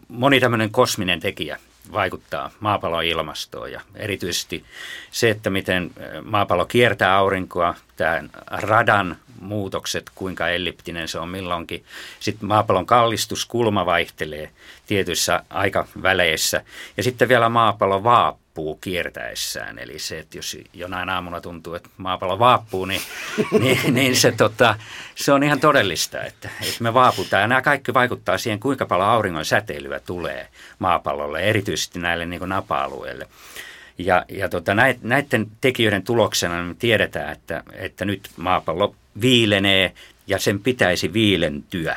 moni 0.08 0.40
tämmöinen 0.40 0.70
kosminen 0.70 1.20
tekijä 1.20 1.58
vaikuttaa 1.92 2.50
maapallon 2.60 3.04
ilmastoon 3.04 3.72
ja 3.72 3.80
erityisesti 3.94 4.64
se, 5.10 5.30
että 5.30 5.50
miten 5.50 5.90
maapallo 6.22 6.66
kiertää 6.66 7.16
aurinkoa, 7.16 7.74
tämän 7.96 8.30
radan 8.46 9.16
muutokset, 9.44 10.10
kuinka 10.14 10.48
elliptinen 10.48 11.08
se 11.08 11.18
on 11.18 11.28
milloinkin. 11.28 11.84
Sitten 12.20 12.48
maapallon 12.48 12.86
kallistuskulma 12.86 13.86
vaihtelee 13.86 14.50
tietyissä 14.86 15.42
aikaväleissä 15.50 16.64
ja 16.96 17.02
sitten 17.02 17.28
vielä 17.28 17.48
maapallo 17.48 18.04
vaappuu 18.04 18.76
kiertäessään. 18.76 19.78
Eli 19.78 19.98
se, 19.98 20.18
että 20.18 20.38
jos 20.38 20.58
jonain 20.74 21.08
aamuna 21.08 21.40
tuntuu, 21.40 21.74
että 21.74 21.88
maapallo 21.96 22.38
vaappuu, 22.38 22.84
niin, 22.84 23.00
niin, 23.60 23.94
niin 23.94 24.16
se, 24.16 24.32
tota, 24.32 24.78
se 25.14 25.32
on 25.32 25.42
ihan 25.42 25.60
todellista, 25.60 26.22
että, 26.22 26.50
että 26.60 26.82
me 26.82 26.94
vaaputaan. 26.94 27.40
Ja 27.40 27.46
nämä 27.46 27.62
kaikki 27.62 27.94
vaikuttaa 27.94 28.38
siihen, 28.38 28.60
kuinka 28.60 28.86
paljon 28.86 29.08
auringon 29.08 29.44
säteilyä 29.44 30.00
tulee 30.00 30.48
maapallolle, 30.78 31.40
erityisesti 31.40 31.98
näille 31.98 32.26
niin 32.26 32.48
napa-alueille. 32.48 33.28
Ja, 33.98 34.24
ja 34.28 34.48
tota, 34.48 34.72
näiden 35.02 35.46
tekijöiden 35.60 36.02
tuloksena 36.02 36.62
me 36.62 36.74
tiedetään, 36.74 37.32
että, 37.32 37.62
että 37.72 38.04
nyt 38.04 38.30
maapallo 38.36 38.94
viilenee 39.20 39.92
ja 40.26 40.38
sen 40.38 40.60
pitäisi 40.60 41.12
viilentyä. 41.12 41.96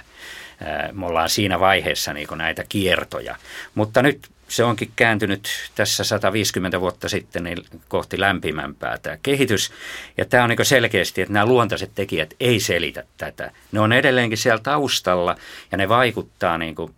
Me 0.91 1.05
ollaan 1.05 1.29
siinä 1.29 1.59
vaiheessa 1.59 2.13
niin 2.13 2.27
näitä 2.35 2.63
kiertoja. 2.69 3.35
Mutta 3.75 4.01
nyt 4.01 4.27
se 4.47 4.63
onkin 4.63 4.91
kääntynyt 4.95 5.49
tässä 5.75 6.03
150 6.03 6.81
vuotta 6.81 7.09
sitten 7.09 7.43
niin 7.43 7.65
kohti 7.87 8.19
lämpimämpää 8.19 8.97
tämä 8.97 9.17
kehitys. 9.23 9.71
Ja 10.17 10.25
tämä 10.25 10.43
on 10.43 10.49
niin 10.49 10.65
selkeästi, 10.65 11.21
että 11.21 11.33
nämä 11.33 11.45
luontaiset 11.45 11.91
tekijät 11.95 12.33
ei 12.39 12.59
selitä 12.59 13.03
tätä. 13.17 13.51
Ne 13.71 13.79
on 13.79 13.93
edelleenkin 13.93 14.37
siellä 14.37 14.59
taustalla 14.59 15.35
ja 15.71 15.77
ne 15.77 15.89
vaikuttaa 15.89 16.57
niin 16.57 16.75
kuin 16.75 16.93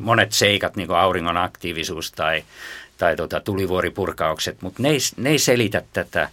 monet 0.00 0.32
seikat, 0.32 0.76
niin 0.76 0.86
kuin 0.86 0.98
auringon 0.98 1.36
aktiivisuus 1.36 2.12
tai, 2.12 2.44
tai 2.98 3.16
tota 3.16 3.40
tulivuoripurkaukset, 3.40 4.62
mutta 4.62 4.82
ne 4.82 4.88
ei, 4.88 4.98
ne 5.16 5.30
ei 5.30 5.38
selitä 5.38 5.82
tätä, 5.92 6.28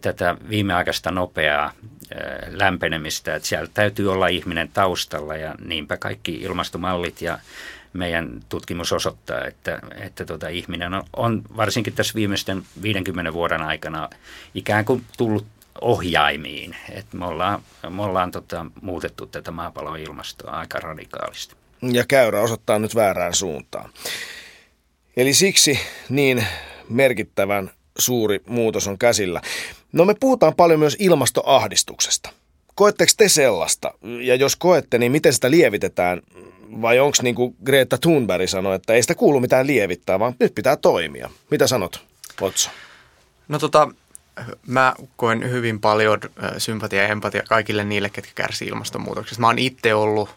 tätä 0.00 0.36
viimeaikaista 0.48 1.10
nopeaa 1.10 1.72
lämpenemistä. 2.46 3.34
Että 3.34 3.48
siellä 3.48 3.70
täytyy 3.74 4.12
olla 4.12 4.28
ihminen 4.28 4.70
taustalla 4.74 5.36
ja 5.36 5.54
niinpä 5.64 5.96
kaikki 5.96 6.34
ilmastomallit 6.34 7.22
ja 7.22 7.38
meidän 7.92 8.40
tutkimus 8.48 8.92
osoittaa, 8.92 9.44
että, 9.44 9.80
että 10.00 10.24
tota, 10.24 10.48
ihminen 10.48 10.94
on, 10.94 11.02
on 11.16 11.42
varsinkin 11.56 11.92
tässä 11.92 12.14
viimeisten 12.14 12.62
50 12.82 13.32
vuoden 13.32 13.62
aikana 13.62 14.08
ikään 14.54 14.84
kuin 14.84 15.04
tullut 15.18 15.46
ohjaimiin. 15.80 16.76
Et 16.92 17.12
me 17.12 17.26
ollaan, 17.26 17.62
me 17.90 18.02
ollaan 18.02 18.30
tota, 18.30 18.66
muutettu 18.82 19.26
tätä 19.26 19.50
maapallon 19.50 19.98
ilmastoa 19.98 20.50
aika 20.50 20.80
radikaalisti. 20.80 21.54
Ja 21.82 22.04
käyrä 22.08 22.40
osoittaa 22.40 22.78
nyt 22.78 22.94
väärään 22.94 23.34
suuntaan. 23.34 23.90
Eli 25.16 25.34
siksi 25.34 25.80
niin 26.08 26.46
merkittävän 26.88 27.70
suuri 27.98 28.40
muutos 28.46 28.88
on 28.88 28.98
käsillä. 28.98 29.40
No 29.92 30.04
me 30.04 30.14
puhutaan 30.20 30.54
paljon 30.54 30.78
myös 30.78 30.96
ilmastoahdistuksesta. 30.98 32.30
Koetteko 32.74 33.12
te 33.16 33.28
sellaista? 33.28 33.94
Ja 34.20 34.34
jos 34.34 34.56
koette, 34.56 34.98
niin 34.98 35.12
miten 35.12 35.32
sitä 35.32 35.50
lievitetään? 35.50 36.22
vai 36.82 36.98
onko 36.98 37.16
niin 37.22 37.34
kuin 37.34 37.56
Greta 37.64 37.98
Thunberg 37.98 38.48
sanoi, 38.48 38.76
että 38.76 38.92
ei 38.92 39.02
sitä 39.02 39.14
kuulu 39.14 39.40
mitään 39.40 39.66
lievittää, 39.66 40.18
vaan 40.18 40.34
nyt 40.40 40.54
pitää 40.54 40.76
toimia. 40.76 41.30
Mitä 41.50 41.66
sanot, 41.66 42.04
Otso? 42.40 42.70
No 43.48 43.58
tota, 43.58 43.88
mä 44.66 44.94
koen 45.16 45.50
hyvin 45.50 45.80
paljon 45.80 46.20
sympatia 46.58 47.02
ja 47.02 47.08
empatia 47.08 47.42
kaikille 47.48 47.84
niille, 47.84 48.10
ketkä 48.10 48.32
kärsii 48.34 48.68
ilmastonmuutoksesta. 48.68 49.40
Mä 49.40 49.46
oon 49.46 49.58
itse 49.58 49.94
ollut 49.94 50.28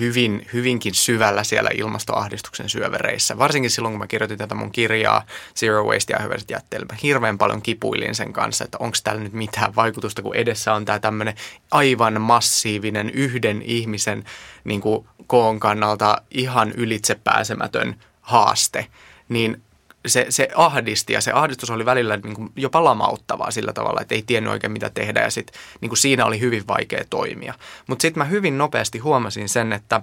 hyvin, 0.00 0.46
hyvinkin 0.52 0.94
syvällä 0.94 1.44
siellä 1.44 1.70
ilmastoahdistuksen 1.74 2.68
syövereissä. 2.68 3.38
Varsinkin 3.38 3.70
silloin, 3.70 3.92
kun 3.92 3.98
mä 3.98 4.06
kirjoitin 4.06 4.38
tätä 4.38 4.54
mun 4.54 4.72
kirjaa 4.72 5.26
Zero 5.56 5.84
Waste 5.84 6.12
ja 6.12 6.22
hyväiset 6.22 6.50
jätteet. 6.50 6.82
Mä 6.82 6.98
hirveän 7.02 7.38
paljon 7.38 7.62
kipuilin 7.62 8.14
sen 8.14 8.32
kanssa, 8.32 8.64
että 8.64 8.78
onko 8.80 8.96
täällä 9.04 9.22
nyt 9.22 9.32
mitään 9.32 9.74
vaikutusta, 9.76 10.22
kun 10.22 10.36
edessä 10.36 10.74
on 10.74 10.84
tämä 10.84 10.98
tämmöinen 10.98 11.34
aivan 11.70 12.20
massiivinen 12.20 13.10
yhden 13.10 13.62
ihmisen 13.62 14.24
niin 14.64 14.80
kuin 14.80 15.08
koon 15.26 15.60
kannalta 15.60 16.22
ihan 16.30 16.72
ylitsepääsemätön 16.72 17.96
haaste. 18.20 18.86
Niin 19.28 19.62
se, 20.06 20.26
se 20.28 20.48
ahdisti 20.54 21.12
ja 21.12 21.20
se 21.20 21.32
ahdistus 21.32 21.70
oli 21.70 21.84
välillä 21.84 22.16
niin 22.16 22.34
kuin 22.34 22.52
jopa 22.56 22.84
lamauttavaa 22.84 23.50
sillä 23.50 23.72
tavalla, 23.72 24.00
että 24.00 24.14
ei 24.14 24.22
tiennyt 24.22 24.52
oikein 24.52 24.72
mitä 24.72 24.90
tehdä 24.90 25.20
ja 25.20 25.30
sit, 25.30 25.52
niin 25.80 25.88
kuin 25.88 25.98
siinä 25.98 26.24
oli 26.24 26.40
hyvin 26.40 26.66
vaikea 26.68 27.04
toimia. 27.10 27.54
Mutta 27.86 28.02
sitten 28.02 28.20
mä 28.20 28.24
hyvin 28.24 28.58
nopeasti 28.58 28.98
huomasin 28.98 29.48
sen, 29.48 29.72
että 29.72 30.02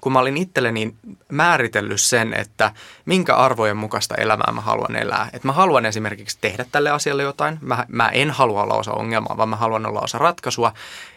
kun 0.00 0.12
mä 0.12 0.18
olin 0.18 0.36
itselleni 0.36 0.94
määritellyt 1.32 2.00
sen, 2.00 2.34
että 2.34 2.72
minkä 3.04 3.36
arvojen 3.36 3.76
mukaista 3.76 4.14
elämää 4.14 4.52
mä 4.52 4.60
haluan 4.60 4.96
elää. 4.96 5.30
Että 5.32 5.48
mä 5.48 5.52
haluan 5.52 5.86
esimerkiksi 5.86 6.38
tehdä 6.40 6.64
tälle 6.72 6.90
asialle 6.90 7.22
jotain. 7.22 7.58
Mä, 7.60 7.86
mä 7.88 8.08
en 8.08 8.30
halua 8.30 8.62
olla 8.62 8.74
osa 8.74 8.92
ongelmaa, 8.92 9.36
vaan 9.36 9.48
mä 9.48 9.56
haluan 9.56 9.86
olla 9.86 10.00
osa 10.00 10.18
ratkaisua. 10.18 10.72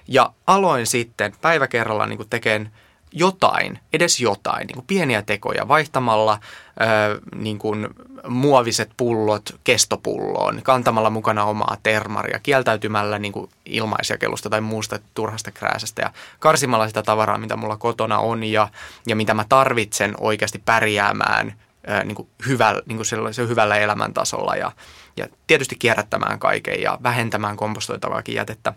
Ja 0.07 0.33
aloin 0.47 0.87
sitten 0.87 1.33
päivä 1.41 1.67
kerrallaan 1.67 2.09
niin 2.09 2.29
tekemään– 2.29 2.71
jotain, 3.11 3.79
edes 3.93 4.19
jotain, 4.19 4.67
niin 4.67 4.75
kuin 4.75 4.85
pieniä 4.87 5.21
tekoja 5.21 5.67
vaihtamalla 5.67 6.39
ö, 6.81 7.21
niin 7.35 7.59
kuin 7.59 7.87
muoviset 8.27 8.89
pullot 8.97 9.59
kestopulloon, 9.63 10.61
kantamalla 10.63 11.09
mukana 11.09 11.45
omaa 11.45 11.77
termaria, 11.83 12.39
kieltäytymällä 12.39 13.19
niin 13.19 13.31
kuin 13.31 13.49
ilmaisjakelusta 13.65 14.49
tai 14.49 14.61
muusta 14.61 14.99
turhasta 15.13 15.51
krääsästä 15.51 16.01
ja 16.01 16.11
karsimalla 16.39 16.87
sitä 16.87 17.03
tavaraa, 17.03 17.37
mitä 17.37 17.55
mulla 17.55 17.77
kotona 17.77 18.19
on 18.19 18.43
ja, 18.43 18.67
ja 19.07 19.15
mitä 19.15 19.33
mä 19.33 19.45
tarvitsen 19.49 20.13
oikeasti 20.19 20.61
pärjäämään 20.65 21.53
ö, 21.89 22.03
niin 22.03 22.15
kuin 22.15 22.27
hyvällä, 22.47 22.81
niin 22.85 22.97
kuin 22.97 23.49
hyvällä 23.49 23.77
elämäntasolla 23.77 24.55
ja, 24.55 24.71
ja 25.17 25.27
tietysti 25.47 25.75
kierrättämään 25.75 26.39
kaiken 26.39 26.81
ja 26.81 26.97
vähentämään 27.03 27.57
kompostoitavaakin 27.57 28.35
jätettä. 28.35 28.73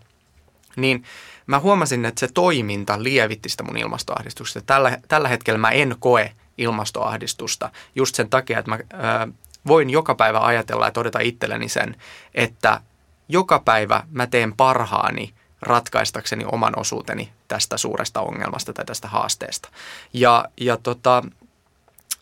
Niin 0.77 1.05
mä 1.51 1.61
huomasin, 1.61 2.05
että 2.05 2.21
se 2.21 2.29
toiminta 2.35 3.03
lievitti 3.03 3.49
sitä 3.49 3.63
mun 3.63 3.77
ilmastoahdistusta. 3.77 4.61
Tällä, 4.61 4.99
tällä 5.09 5.29
hetkellä 5.29 5.59
mä 5.59 5.71
en 5.71 5.97
koe 5.99 6.33
ilmastoahdistusta 6.59 7.71
just 7.95 8.15
sen 8.15 8.31
takia, 8.31 8.59
että 8.59 8.71
mä 8.71 8.79
ää, 8.93 9.29
voin 9.67 9.91
joka 9.91 10.15
päivä 10.15 10.41
ajatella 10.41 10.85
ja 10.85 10.91
todeta 10.91 11.19
itselleni 11.21 11.69
sen, 11.69 11.97
että 12.35 12.81
joka 13.29 13.59
päivä 13.59 14.03
mä 14.11 14.27
teen 14.27 14.53
parhaani 14.53 15.35
ratkaistakseni 15.63 16.45
oman 16.53 16.79
osuuteni 16.79 17.33
tästä 17.49 17.77
suuresta 17.77 18.21
ongelmasta 18.21 18.73
tai 18.73 18.85
tästä 18.85 19.09
haasteesta. 19.09 19.69
Ja, 20.13 20.45
ja 20.61 20.77
tota, 20.77 21.23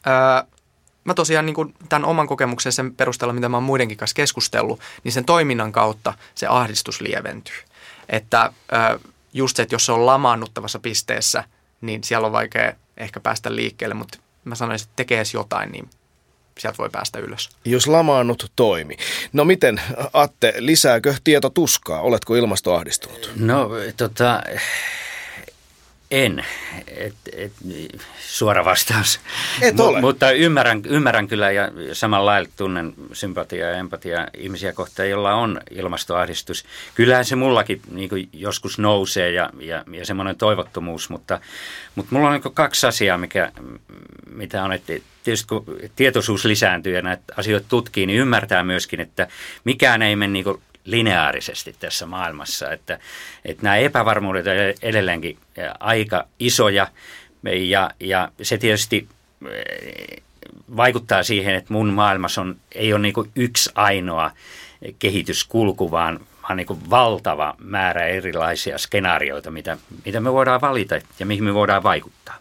ää, 0.06 0.44
mä 1.04 1.14
tosiaan 1.14 1.47
niin 1.47 1.54
kuin 1.54 1.75
tämän 1.88 2.08
oman 2.08 2.26
kokemuksen 2.26 2.73
sen 2.73 2.94
perusteella, 2.94 3.32
mitä 3.32 3.49
mä 3.49 3.56
oon 3.56 3.64
muidenkin 3.64 3.99
kanssa 3.99 4.14
keskustellut, 4.14 4.80
niin 5.04 5.12
sen 5.12 5.25
toiminnan 5.25 5.73
kautta 5.73 6.14
se 6.35 6.47
ahdistus 6.47 7.00
lieventyy. 7.00 7.56
Että 8.08 8.52
ää, 8.73 8.99
just 9.32 9.56
se, 9.56 9.62
että 9.62 9.75
jos 9.75 9.87
se 9.87 9.92
on 9.92 10.06
lamaannuttavassa 10.06 10.78
pisteessä, 10.78 11.44
niin 11.80 12.04
siellä 12.04 12.26
on 12.26 12.32
vaikea 12.32 12.73
ehkä 12.97 13.20
päästä 13.20 13.56
liikkeelle, 13.56 13.94
mutta 13.94 14.18
mä 14.44 14.54
sanoisin, 14.54 14.87
että 14.87 14.97
tekee 14.97 15.23
jotain, 15.35 15.73
niin 15.73 15.90
sieltä 16.58 16.78
voi 16.78 16.90
päästä 16.90 17.18
ylös. 17.18 17.50
Jos 17.64 17.87
lamaannut 17.87 18.52
toimi. 18.56 18.97
No 19.32 19.44
miten, 19.44 19.80
Atte, 20.12 20.54
lisääkö 20.58 21.14
tieto 21.25 21.50
tuskaa? 21.50 22.00
Oletko 22.00 22.35
ilmastoahdistunut? 22.35 23.30
No 23.37 23.70
tota, 23.97 24.42
en. 26.10 26.44
Et, 26.86 27.14
et, 27.36 27.52
suora 28.18 28.64
vastaus. 28.64 29.20
Et 29.62 29.80
ole. 29.80 29.98
M- 29.98 30.00
mutta 30.00 30.30
ymmärrän, 30.30 30.82
ymmärrän 30.86 31.28
kyllä 31.28 31.50
ja 31.50 31.70
samalla 31.92 32.26
lailla 32.26 32.48
tunnen 32.56 32.94
sympatiaa 33.12 33.68
ja 33.70 33.76
empatiaa 33.76 34.26
ihmisiä 34.36 34.72
kohtaan, 34.72 35.10
joilla 35.10 35.34
on 35.34 35.60
ilmastoahdistus. 35.70 36.64
Kyllähän 36.94 37.24
se 37.24 37.36
mullakin 37.36 37.80
niin 37.90 38.28
joskus 38.32 38.78
nousee 38.78 39.30
ja, 39.30 39.50
ja, 39.60 39.84
ja 39.92 40.06
semmoinen 40.06 40.36
toivottomuus, 40.36 41.10
mutta, 41.10 41.40
mutta 41.94 42.14
mulla 42.14 42.28
on 42.28 42.40
niin 42.44 42.54
kaksi 42.54 42.86
asiaa, 42.86 43.18
mikä, 43.18 43.52
mitä 44.30 44.64
on, 44.64 44.72
että 44.72 44.92
tietysti 45.24 45.48
kun 45.48 45.64
tietoisuus 45.96 46.44
lisääntyy 46.44 46.94
ja 46.94 47.02
näitä 47.02 47.22
asioita 47.36 47.66
tutkii, 47.68 48.06
niin 48.06 48.18
ymmärtää 48.18 48.64
myöskin, 48.64 49.00
että 49.00 49.28
mikään 49.64 50.02
ei 50.02 50.16
mene 50.16 50.32
niin 50.32 50.44
lineaarisesti 50.90 51.76
tässä 51.80 52.07
maailmassa. 52.07 52.73
Että, 52.73 52.99
että 53.45 53.62
nämä 53.62 53.76
epävarmuudet 53.76 54.47
ovat 54.47 54.78
edelleenkin 54.83 55.38
aika 55.80 56.25
isoja 56.38 56.88
ja, 57.68 57.90
ja 58.00 58.28
se 58.42 58.59
tietysti 58.59 59.09
vaikuttaa 60.76 61.23
siihen, 61.23 61.54
että 61.54 61.73
mun 61.73 61.92
maailmassa 61.92 62.40
on, 62.40 62.57
ei 62.75 62.92
ole 62.92 63.02
niin 63.02 63.14
yksi 63.37 63.71
ainoa 63.75 64.30
kehityskulku, 64.99 65.90
vaan, 65.90 66.21
vaan 66.42 66.57
niin 66.57 66.90
valtava 66.90 67.54
määrä 67.59 68.07
erilaisia 68.07 68.78
skenaarioita, 68.78 69.50
mitä, 69.50 69.78
mitä 70.04 70.21
me 70.21 70.33
voidaan 70.33 70.61
valita 70.61 70.99
ja 71.18 71.26
mihin 71.26 71.45
me 71.45 71.54
voidaan 71.54 71.83
vaikuttaa. 71.83 72.38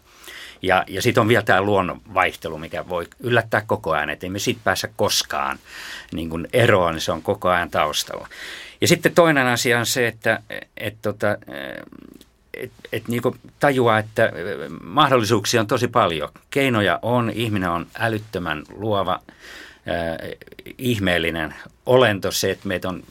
Ja, 0.62 0.84
ja 0.86 1.02
sitten 1.02 1.20
on 1.20 1.28
vielä 1.28 1.42
tämä 1.42 1.62
luonnonvaihtelu, 1.62 2.58
mikä 2.58 2.88
voi 2.88 3.06
yllättää 3.20 3.62
koko 3.66 3.92
ajan, 3.92 4.10
että 4.10 4.26
ei 4.26 4.30
me 4.30 4.38
siitä 4.38 4.60
päässä 4.64 4.88
koskaan 4.96 5.58
niin 6.12 6.30
kuin 6.30 6.48
eroon, 6.52 6.94
niin 6.94 7.00
se 7.00 7.12
on 7.12 7.22
koko 7.22 7.48
ajan 7.48 7.70
taustalla. 7.70 8.28
Ja 8.80 8.88
sitten 8.88 9.14
toinen 9.14 9.46
asia 9.46 9.78
on 9.78 9.86
se, 9.86 10.06
että 10.06 10.42
et, 10.76 10.94
tota, 11.02 11.26
et, 12.54 12.72
et 12.92 13.08
niin 13.08 13.22
tajuaa, 13.60 13.98
että 13.98 14.32
mahdollisuuksia 14.82 15.60
on 15.60 15.66
tosi 15.66 15.88
paljon. 15.88 16.28
Keinoja 16.50 16.98
on, 17.02 17.30
ihminen 17.30 17.70
on 17.70 17.86
älyttömän 17.98 18.62
luova, 18.70 19.20
äh, 19.30 19.36
ihmeellinen 20.78 21.54
olento, 21.86 22.30
se, 22.30 22.50
että 22.50 22.68
meitä 22.68 22.88
on 22.88 23.02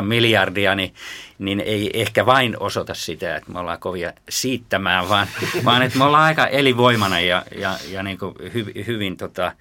7-8 0.00 0.02
miljardia, 0.02 0.74
niin, 0.74 0.94
niin 1.38 1.60
ei 1.60 1.90
ehkä 1.94 2.26
vain 2.26 2.56
osoita 2.60 2.94
sitä, 2.94 3.36
että 3.36 3.52
me 3.52 3.58
ollaan 3.58 3.78
kovia 3.78 4.12
siittämään, 4.28 5.08
vaan, 5.08 5.26
vaan 5.64 5.82
että 5.82 5.98
me 5.98 6.04
ollaan 6.04 6.24
aika 6.24 6.46
elivoimana 6.46 7.20
ja, 7.20 7.42
ja, 7.58 7.76
ja 7.90 8.02
niin 8.02 8.18
kuin 8.18 8.34
hy, 8.54 8.72
hyvin 8.86 9.16
tota, 9.16 9.52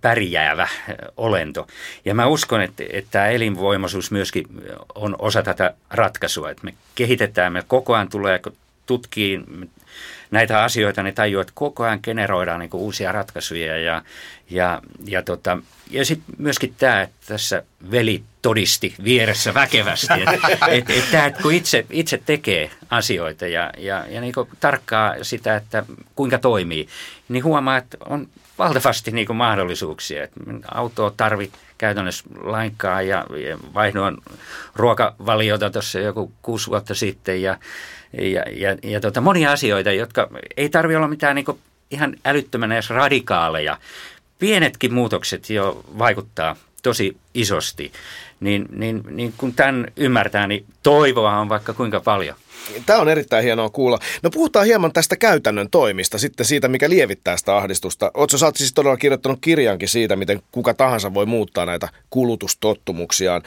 pärjäävä 0.00 0.68
olento. 1.16 1.66
Ja 2.04 2.14
mä 2.14 2.26
uskon, 2.26 2.62
että, 2.62 2.84
että 2.90 3.10
tämä 3.10 3.26
elinvoimaisuus 3.26 4.10
myöskin 4.10 4.46
on 4.94 5.16
osa 5.18 5.42
tätä 5.42 5.74
ratkaisua, 5.90 6.50
että 6.50 6.64
me 6.64 6.74
kehitetään, 6.94 7.52
me 7.52 7.64
koko 7.66 7.94
ajan 7.94 8.08
tulee 8.08 8.40
tutkii 8.86 9.40
näitä 10.30 10.62
asioita, 10.62 11.02
niin 11.02 11.14
tajuu, 11.14 11.40
että 11.40 11.52
koko 11.56 11.84
ajan 11.84 12.00
generoidaan 12.02 12.60
niin 12.60 12.70
uusia 12.72 13.12
ratkaisuja. 13.12 13.78
Ja, 13.78 14.02
ja, 14.50 14.82
ja, 15.06 15.22
tota, 15.22 15.58
ja 15.90 16.04
sitten 16.04 16.34
myöskin 16.38 16.74
tämä, 16.78 17.02
että 17.02 17.16
tässä 17.26 17.62
veli 17.90 18.22
todisti 18.42 18.94
vieressä 19.04 19.54
väkevästi, 19.54 20.06
että 20.26 20.48
et, 20.68 20.90
et, 20.90 20.90
et, 20.90 21.14
et, 21.26 21.42
kun 21.42 21.52
itse, 21.52 21.86
itse 21.90 22.22
tekee 22.26 22.70
asioita 22.90 23.46
ja, 23.46 23.70
ja, 23.78 24.04
ja 24.08 24.20
niin 24.20 24.34
tarkkaa 24.60 25.14
sitä, 25.22 25.56
että 25.56 25.84
kuinka 26.14 26.38
toimii, 26.38 26.88
niin 27.28 27.44
huomaa, 27.44 27.76
että 27.76 27.96
on 28.08 28.28
valtavasti 28.58 29.10
niin 29.10 29.36
mahdollisuuksia. 29.36 30.28
autoa 30.74 31.12
tarvi 31.16 31.50
käytännössä 31.78 32.24
lainkaan 32.40 33.08
ja, 33.08 33.26
ja 33.48 33.58
vaihdoin 33.74 34.16
ruokavaliota 34.74 35.70
tuossa 35.70 36.00
joku 36.00 36.32
kuusi 36.42 36.70
vuotta 36.70 36.94
sitten 36.94 37.42
ja, 37.42 37.58
ja, 38.18 38.42
ja, 38.52 38.76
ja 38.82 39.00
tota, 39.00 39.20
monia 39.20 39.52
asioita, 39.52 39.92
jotka 39.92 40.28
ei 40.56 40.68
tarvitse 40.68 40.96
olla 40.96 41.08
mitään 41.08 41.36
niin 41.36 41.46
ihan 41.90 42.16
älyttömän 42.24 42.72
edes 42.72 42.90
radikaaleja. 42.90 43.78
Pienetkin 44.38 44.94
muutokset 44.94 45.50
jo 45.50 45.84
vaikuttaa 45.98 46.56
tosi 46.82 47.16
isosti. 47.34 47.92
Niin, 48.40 48.66
niin, 48.70 49.02
niin 49.10 49.34
kun 49.36 49.54
tämän 49.54 49.86
ymmärtää, 49.96 50.46
niin 50.46 50.64
toivoa 50.82 51.38
on 51.38 51.48
vaikka 51.48 51.72
kuinka 51.72 52.00
paljon. 52.00 52.36
Tämä 52.86 52.98
on 52.98 53.08
erittäin 53.08 53.44
hienoa 53.44 53.70
kuulla. 53.70 53.98
No 54.22 54.30
puhutaan 54.30 54.66
hieman 54.66 54.92
tästä 54.92 55.16
käytännön 55.16 55.70
toimista, 55.70 56.18
sitten 56.18 56.46
siitä, 56.46 56.68
mikä 56.68 56.90
lievittää 56.90 57.36
sitä 57.36 57.56
ahdistusta. 57.56 58.10
Oletko 58.14 58.38
sä 58.38 58.52
siis 58.54 58.74
todella 58.74 58.96
kirjoittanut 58.96 59.38
kirjankin 59.40 59.88
siitä, 59.88 60.16
miten 60.16 60.42
kuka 60.52 60.74
tahansa 60.74 61.14
voi 61.14 61.26
muuttaa 61.26 61.66
näitä 61.66 61.88
kulutustottumuksiaan. 62.10 63.42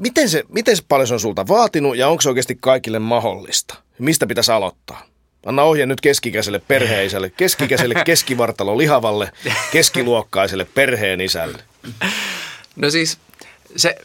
Miten 0.00 0.28
se, 0.28 0.44
miten 0.48 0.76
se 0.76 0.82
paljon 0.88 1.06
se 1.06 1.14
on 1.14 1.20
sulta 1.20 1.48
vaatinut 1.48 1.96
ja 1.96 2.08
onko 2.08 2.20
se 2.20 2.28
oikeasti 2.28 2.58
kaikille 2.60 2.98
mahdollista? 2.98 3.74
Mistä 3.98 4.26
pitäisi 4.26 4.52
aloittaa? 4.52 5.02
Anna 5.46 5.62
ohje 5.62 5.86
nyt 5.86 6.00
keskikäiselle 6.00 6.58
perheiselle, 6.58 7.30
keskikäiselle 7.30 7.94
keskivartalo 8.04 8.78
lihavalle, 8.78 9.32
keskiluokkaiselle 9.72 10.64
perheen 10.64 11.20
isälle. 11.20 11.58
No 12.76 12.90
siis 12.90 13.18
se, 13.76 13.96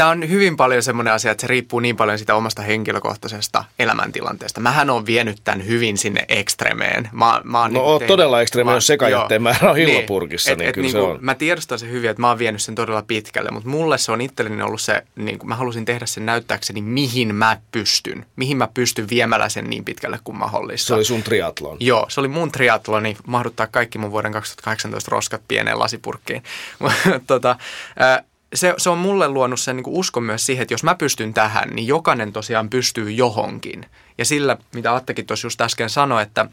tämä 0.00 0.10
on 0.10 0.28
hyvin 0.28 0.56
paljon 0.56 0.82
semmoinen 0.82 1.12
asia, 1.12 1.32
että 1.32 1.40
se 1.40 1.46
riippuu 1.46 1.80
niin 1.80 1.96
paljon 1.96 2.18
sitä 2.18 2.34
omasta 2.34 2.62
henkilökohtaisesta 2.62 3.64
elämäntilanteesta. 3.78 4.60
Mähän 4.60 4.90
on 4.90 5.06
vienyt 5.06 5.40
tämän 5.44 5.66
hyvin 5.66 5.98
sinne 5.98 6.24
ekstremeen. 6.28 7.08
Mä, 7.12 7.40
mä 7.44 7.58
no 7.58 7.68
niin 7.68 7.82
oot 7.82 8.06
todella 8.06 8.40
ekstreme, 8.40 8.72
jos 8.72 8.86
sekajätteen 8.86 9.42
määrä 9.42 9.70
on 9.70 9.76
hillopurkissa, 9.76 10.50
niin, 10.50 10.58
niin 10.58 10.68
et, 10.68 10.74
kyllä 10.74 10.84
niin 10.84 10.92
se 10.92 10.98
kuin, 10.98 11.10
on. 11.10 11.18
Mä 11.20 11.34
tiedostan 11.34 11.78
sen 11.78 11.90
hyvin, 11.90 12.10
että 12.10 12.20
mä 12.20 12.28
oon 12.28 12.38
vienyt 12.38 12.62
sen 12.62 12.74
todella 12.74 13.02
pitkälle, 13.02 13.50
mutta 13.50 13.68
mulle 13.68 13.98
se 13.98 14.12
on 14.12 14.20
itselleni 14.20 14.62
ollut 14.62 14.80
se, 14.80 15.02
niin 15.16 15.38
kuin 15.38 15.48
mä 15.48 15.56
halusin 15.56 15.84
tehdä 15.84 16.06
sen 16.06 16.26
näyttääkseni, 16.26 16.82
mihin 16.82 17.34
mä 17.34 17.60
pystyn. 17.72 18.26
Mihin 18.36 18.56
mä 18.56 18.68
pystyn 18.74 19.08
viemällä 19.10 19.48
sen 19.48 19.70
niin 19.70 19.84
pitkälle 19.84 20.18
kuin 20.24 20.36
mahdollista. 20.36 20.86
Se 20.86 20.94
oli 20.94 21.04
sun 21.04 21.22
triatlon. 21.22 21.76
Joo, 21.80 22.06
se 22.08 22.20
oli 22.20 22.28
mun 22.28 22.52
triatloni, 22.52 23.16
mahduttaa 23.26 23.66
kaikki 23.66 23.98
mun 23.98 24.10
vuoden 24.10 24.32
2018 24.32 25.10
roskat 25.10 25.42
pieneen 25.48 25.78
lasipurkkiin. 25.78 26.42
tota, 27.26 27.56
äh, 28.00 28.24
se, 28.54 28.74
se 28.78 28.90
on 28.90 28.98
mulle 28.98 29.28
luonut 29.28 29.60
sen 29.60 29.76
niin 29.76 29.84
uskon 29.86 30.22
myös 30.22 30.46
siihen, 30.46 30.62
että 30.62 30.74
jos 30.74 30.84
mä 30.84 30.94
pystyn 30.94 31.34
tähän, 31.34 31.68
niin 31.70 31.86
jokainen 31.86 32.32
tosiaan 32.32 32.70
pystyy 32.70 33.10
johonkin. 33.10 33.86
Ja 34.18 34.24
sillä, 34.24 34.56
mitä 34.74 34.94
Attekin 34.94 35.26
tuossa 35.26 35.46
just 35.46 35.60
äsken 35.60 35.90
sanoi, 35.90 36.22
että 36.22 36.46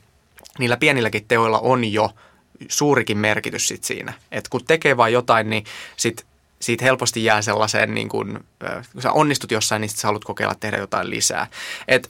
niillä 0.60 0.78
pienilläkin 0.78 1.26
teoilla 1.28 1.60
on 1.60 1.86
jo 1.86 2.10
suurikin 2.68 3.18
merkitys 3.18 3.68
sit 3.68 3.84
siinä. 3.84 4.14
Että 4.32 4.50
kun 4.50 4.66
tekee 4.66 4.98
vain 4.98 5.14
jotain, 5.14 5.50
niin 5.50 5.64
sit, 5.98 6.26
siitä 6.60 6.86
helposti 6.86 7.24
jää 7.24 7.42
sellaiseen, 7.42 7.94
niin 7.94 8.10
kun, 8.10 8.46
kun 8.94 9.02
sä 9.02 9.12
onnistut 9.12 9.52
jossain, 9.52 9.82
niin 9.82 9.90
sit 9.90 10.00
sä 10.00 10.08
haluat 10.08 10.26
kokeilla 10.26 10.56
tehdä 10.56 10.78
jotain 10.78 11.10
lisää. 11.10 11.48
Et, 11.88 12.10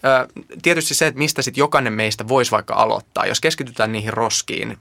tietysti 0.62 0.94
se, 0.94 1.08
että 1.08 1.18
mistä 1.18 1.42
sitten 1.42 1.62
jokainen 1.62 1.94
meistä 1.94 2.28
voisi 2.28 2.52
vaikka 2.52 2.74
aloittaa. 2.74 3.26
Jos 3.26 3.42
keskitytään 3.42 3.92
niihin 3.92 4.14
roskiin, 4.14 4.78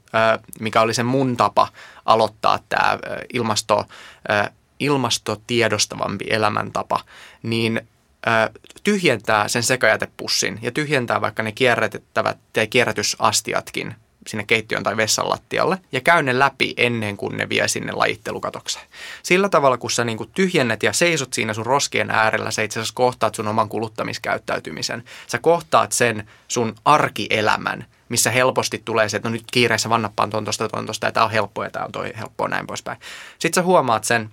mikä 0.60 0.80
oli 0.80 0.94
se 0.94 1.02
mun 1.02 1.36
tapa 1.36 1.68
aloittaa 2.04 2.58
tämä 2.68 2.98
ilmasto 3.32 3.84
ilmastotiedostavampi 4.80 6.24
elämäntapa, 6.30 7.00
niin 7.42 7.80
tyhjentää 8.84 9.48
sen 9.48 9.62
sekajätepussin 9.62 10.58
ja 10.62 10.70
tyhjentää 10.70 11.20
vaikka 11.20 11.42
ne 11.42 11.52
kierrätettävät 11.52 12.38
tai 12.52 12.66
kierrätysastiatkin 12.66 13.94
sinne 14.26 14.44
keittiön 14.44 14.82
tai 14.82 14.96
vessan 14.96 15.30
lattialle 15.30 15.78
ja 15.92 16.00
käy 16.00 16.22
ne 16.22 16.38
läpi 16.38 16.74
ennen 16.76 17.16
kuin 17.16 17.36
ne 17.36 17.48
vie 17.48 17.68
sinne 17.68 17.92
lajittelukatokseen. 17.92 18.86
Sillä 19.22 19.48
tavalla, 19.48 19.78
kun 19.78 19.90
sä 19.90 20.04
niin 20.04 20.18
kuin 20.18 20.30
tyhjennet 20.34 20.82
ja 20.82 20.92
seisot 20.92 21.32
siinä 21.32 21.54
sun 21.54 21.66
roskien 21.66 22.10
äärellä, 22.10 22.50
sä 22.50 22.62
itse 22.62 22.80
asiassa 22.80 22.94
kohtaat 22.94 23.34
sun 23.34 23.48
oman 23.48 23.68
kuluttamiskäyttäytymisen. 23.68 25.04
Sä 25.26 25.38
kohtaat 25.38 25.92
sen 25.92 26.28
sun 26.48 26.74
arkielämän, 26.84 27.86
missä 28.08 28.30
helposti 28.30 28.82
tulee 28.84 29.08
se, 29.08 29.16
että 29.16 29.28
no 29.28 29.32
nyt 29.32 29.44
kiireessä 29.52 29.90
vannappaan 29.90 30.30
tuon 30.30 30.44
tuosta, 30.44 30.68
tuon 30.68 30.86
tuosta, 30.86 31.06
ja 31.06 31.12
tämä 31.12 31.26
on 31.26 31.32
helppoa 31.32 31.64
ja 31.64 31.70
tämä 31.70 31.84
on 31.84 31.92
toi 31.92 32.12
helppoa 32.18 32.48
näin 32.48 32.66
poispäin. 32.66 32.98
Sitten 33.38 33.62
sä 33.62 33.66
huomaat 33.66 34.04
sen, 34.04 34.30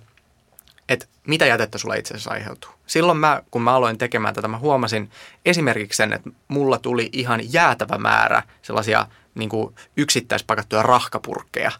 että 0.88 1.06
mitä 1.26 1.46
jätettä 1.46 1.78
sulla 1.78 1.94
itse 1.94 2.14
asiassa 2.14 2.30
aiheutuu. 2.30 2.70
Silloin 2.86 3.18
mä, 3.18 3.42
kun 3.50 3.62
mä 3.62 3.74
aloin 3.74 3.98
tekemään 3.98 4.34
tätä, 4.34 4.48
mä 4.48 4.58
huomasin 4.58 5.10
esimerkiksi 5.44 5.96
sen, 5.96 6.12
että 6.12 6.30
mulla 6.48 6.78
tuli 6.78 7.08
ihan 7.12 7.52
jäätävä 7.52 7.98
määrä 7.98 8.42
sellaisia 8.62 9.06
niin 9.34 9.48
kuin 9.48 9.74
yksittäispakattuja 9.96 10.82
rahkapurkkeja. 10.82 11.70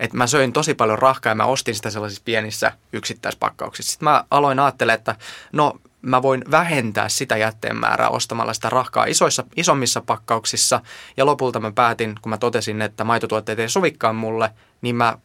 Että 0.00 0.16
mä 0.16 0.26
söin 0.26 0.52
tosi 0.52 0.74
paljon 0.74 0.98
rahkaa 0.98 1.30
ja 1.30 1.34
mä 1.34 1.44
ostin 1.44 1.74
sitä 1.74 1.90
sellaisissa 1.90 2.22
pienissä 2.24 2.72
yksittäispakkauksissa. 2.92 3.92
Sitten 3.92 4.04
mä 4.04 4.24
aloin 4.30 4.58
ajattelemaan, 4.58 4.98
että 4.98 5.16
no 5.52 5.78
mä 6.02 6.22
voin 6.22 6.44
vähentää 6.50 7.08
sitä 7.08 7.36
jätteen 7.36 7.76
määrää 7.76 8.08
ostamalla 8.08 8.54
sitä 8.54 8.70
rahkaa 8.70 9.04
isoissa, 9.04 9.44
isommissa 9.56 10.00
pakkauksissa. 10.00 10.80
Ja 11.16 11.26
lopulta 11.26 11.60
mä 11.60 11.72
päätin, 11.72 12.14
kun 12.22 12.30
mä 12.30 12.38
totesin, 12.38 12.82
että 12.82 13.04
maitotuotteet 13.04 13.58
ei 13.58 13.68
sovikaan 13.68 14.16
mulle, 14.16 14.50
niin 14.82 14.96
mä 14.96 15.18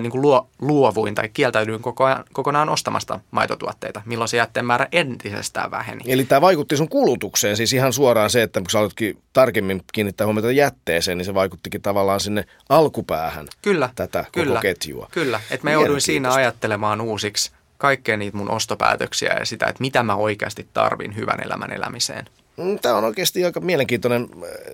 niin 0.00 0.10
kuin 0.10 0.22
luo, 0.22 0.48
luovuin 0.60 1.14
tai 1.14 1.28
kieltäydyin 1.28 1.82
koko 1.82 2.04
ajan, 2.04 2.24
kokonaan 2.32 2.68
ostamasta 2.68 3.20
maitotuotteita, 3.30 4.02
milloin 4.04 4.28
se 4.28 4.36
jätteen 4.36 4.66
määrä 4.66 4.88
entisestään 4.92 5.70
väheni. 5.70 6.00
Eli 6.06 6.24
tämä 6.24 6.40
vaikutti 6.40 6.76
sun 6.76 6.88
kulutukseen, 6.88 7.56
siis 7.56 7.72
ihan 7.72 7.92
suoraan 7.92 8.30
se, 8.30 8.42
että 8.42 8.60
kun 8.60 8.70
sä 8.70 8.78
aloitkin 8.78 9.22
tarkemmin 9.32 9.82
kiinnittää 9.92 10.26
huomiota 10.26 10.52
jätteeseen, 10.52 11.18
niin 11.18 11.26
se 11.26 11.34
vaikuttikin 11.34 11.82
tavallaan 11.82 12.20
sinne 12.20 12.44
alkupäähän 12.68 13.46
kyllä, 13.62 13.90
tätä 13.94 14.24
kyllä, 14.32 14.48
koko 14.48 14.60
ketjua. 14.60 15.08
Kyllä, 15.10 15.40
että 15.50 15.66
mä 15.66 15.72
jouduin 15.72 16.00
siinä 16.00 16.32
ajattelemaan 16.32 17.00
uusiksi 17.00 17.52
kaikkea 17.78 18.16
niitä 18.16 18.36
mun 18.36 18.50
ostopäätöksiä 18.50 19.36
ja 19.38 19.44
sitä, 19.44 19.66
että 19.66 19.80
mitä 19.80 20.02
mä 20.02 20.14
oikeasti 20.14 20.68
tarvin 20.72 21.16
hyvän 21.16 21.40
elämän 21.44 21.72
elämiseen. 21.72 22.26
Mm, 22.58 22.78
tämä 22.78 22.94
on 22.94 23.04
oikeasti 23.04 23.44
aika 23.44 23.60
mielenkiintoinen. 23.60 24.28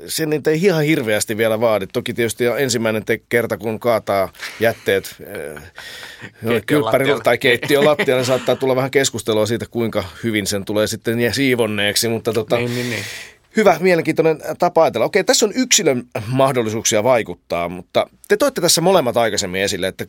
Sen 0.07 0.31
niitä 0.31 0.51
ei 0.51 0.63
ihan 0.63 0.85
hirveästi 0.85 1.37
vielä 1.37 1.61
vaadi. 1.61 1.87
Toki 1.87 2.15
tietysti 2.15 2.45
ensimmäinen 2.45 3.05
te- 3.05 3.21
kerta, 3.29 3.57
kun 3.57 3.81
kaataa 3.81 4.33
jätteet 4.61 5.17
äh, 5.57 5.63
kylppärillä 6.67 7.21
tai 7.21 7.39
keittiön 7.39 7.85
lattialle, 7.85 8.21
niin 8.21 8.27
saattaa 8.27 8.57
tulla 8.57 8.77
vähän 8.77 8.91
keskustelua 8.91 9.47
siitä, 9.47 9.67
kuinka 9.71 10.05
hyvin 10.25 10.47
sen 10.47 10.65
tulee 10.65 10.87
sitten 10.87 11.35
siivonneeksi. 11.35 12.09
Mutta 12.09 12.33
tota, 12.33 12.57
niin, 12.57 12.75
niin, 12.75 12.91
niin. 12.91 13.05
Hyvä, 13.57 13.77
mielenkiintoinen 13.81 14.39
tapa 14.59 14.83
ajatella. 14.83 15.07
Okei, 15.07 15.25
tässä 15.25 15.47
on 15.47 15.53
yksilön 15.55 16.05
mahdollisuuksia 16.27 17.05
vaikuttaa, 17.05 17.69
mutta 17.69 18.07
te 18.29 18.37
toitte 18.37 18.61
tässä 18.61 18.81
molemmat 18.81 19.17
aikaisemmin 19.17 19.63
esille, 19.63 19.89
että 19.89 20.07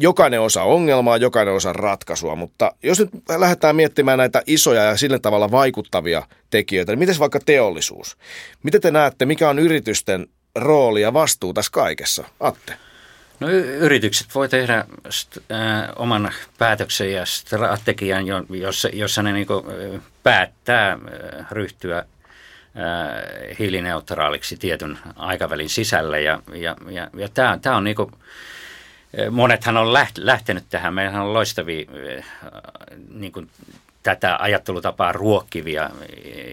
jokainen 0.00 0.40
osa 0.40 0.62
ongelmaa, 0.62 1.16
jokainen 1.16 1.54
osa 1.54 1.72
ratkaisua, 1.72 2.36
mutta 2.36 2.72
jos 2.82 2.98
nyt 2.98 3.10
lähdetään 3.38 3.76
miettimään 3.76 4.18
näitä 4.18 4.42
isoja 4.46 4.82
ja 4.82 4.96
sillä 4.96 5.18
tavalla 5.18 5.50
vaikuttavia 5.50 6.22
tekijöitä, 6.50 6.92
niin 6.92 6.98
miten 6.98 7.18
vaikka 7.18 7.40
teollisuus? 7.46 8.16
Miten 8.62 8.80
te 8.80 8.90
näette, 8.90 9.26
mikä 9.26 9.48
on 9.48 9.58
yritysten 9.58 10.26
rooli 10.54 11.02
ja 11.02 11.12
vastuu 11.12 11.54
tässä 11.54 11.72
kaikessa? 11.72 12.24
Atte. 12.40 12.72
No 13.40 13.48
yritykset 13.50 14.34
voi 14.34 14.48
tehdä 14.48 14.84
st- 15.08 15.54
äh, 15.54 15.88
oman 15.96 16.32
päätöksen 16.58 17.12
ja 17.12 17.26
strategian, 17.26 18.24
jossa, 18.50 18.88
jossa 18.92 19.22
ne 19.22 19.32
niin 19.32 19.46
päättää 20.22 20.92
äh, 20.92 20.98
ryhtyä 21.50 21.98
äh, 21.98 22.04
hiilineutraaliksi 23.58 24.56
tietyn 24.56 24.98
aikavälin 25.16 25.68
sisällä. 25.68 26.18
Ja, 26.18 26.42
ja, 26.54 26.76
ja, 26.90 27.10
ja 27.16 27.28
tämä, 27.28 27.76
on 27.76 27.84
niin 27.84 27.96
kuin, 27.96 28.12
monethan 29.30 29.76
on 29.76 29.92
lähtenyt 30.16 30.64
tähän. 30.70 30.94
Meillähän 30.94 31.22
on 31.22 31.34
loistavia 31.34 31.86
niin 33.10 33.32
kuin 33.32 33.50
tätä 34.02 34.36
ajattelutapaa 34.40 35.12
ruokkivia 35.12 35.90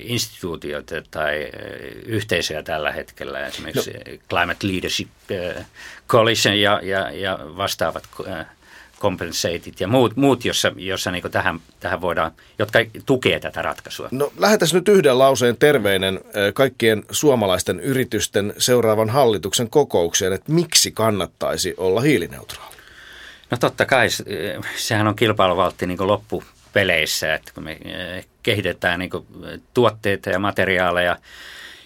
instituutioita 0.01 0.95
tai 1.11 1.49
yhteisöjä 2.05 2.63
tällä 2.63 2.91
hetkellä, 2.91 3.47
esimerkiksi 3.47 3.93
no. 3.93 3.99
Climate 4.29 4.67
Leadership 4.67 5.09
Coalition 6.07 6.59
ja, 6.59 6.79
ja, 6.83 7.11
ja 7.11 7.39
vastaavat 7.41 8.03
compensated 9.05 9.73
ja 9.79 9.87
muut, 9.87 10.15
muut 10.15 10.45
jossa, 10.45 10.71
jossa 10.77 11.11
niin 11.11 11.31
tähän, 11.31 11.59
tähän 11.79 12.01
voidaan, 12.01 12.31
jotka 12.59 12.79
tukee 13.05 13.39
tätä 13.39 13.61
ratkaisua. 13.61 14.07
No 14.11 14.31
lähetäs 14.39 14.73
nyt 14.73 14.87
yhden 14.87 15.19
lauseen 15.19 15.57
terveinen 15.57 16.21
kaikkien 16.53 17.03
suomalaisten 17.11 17.79
yritysten 17.79 18.53
seuraavan 18.57 19.09
hallituksen 19.09 19.69
kokoukseen, 19.69 20.33
että 20.33 20.51
miksi 20.51 20.91
kannattaisi 20.91 21.73
olla 21.77 22.01
hiilineutraali? 22.01 22.75
No 23.51 23.57
totta 23.57 23.85
kai, 23.85 24.07
sehän 24.75 25.07
on 25.07 25.15
kilpailuvaltti 25.15 25.87
niin 25.87 26.07
loppu, 26.07 26.43
peleissä, 26.73 27.33
että 27.33 27.51
kun 27.53 27.63
me 27.63 27.77
eh, 27.85 28.25
kehitetään 28.43 28.99
niin 28.99 29.11
tuotteita 29.73 30.29
ja 30.29 30.39
materiaaleja, 30.39 31.17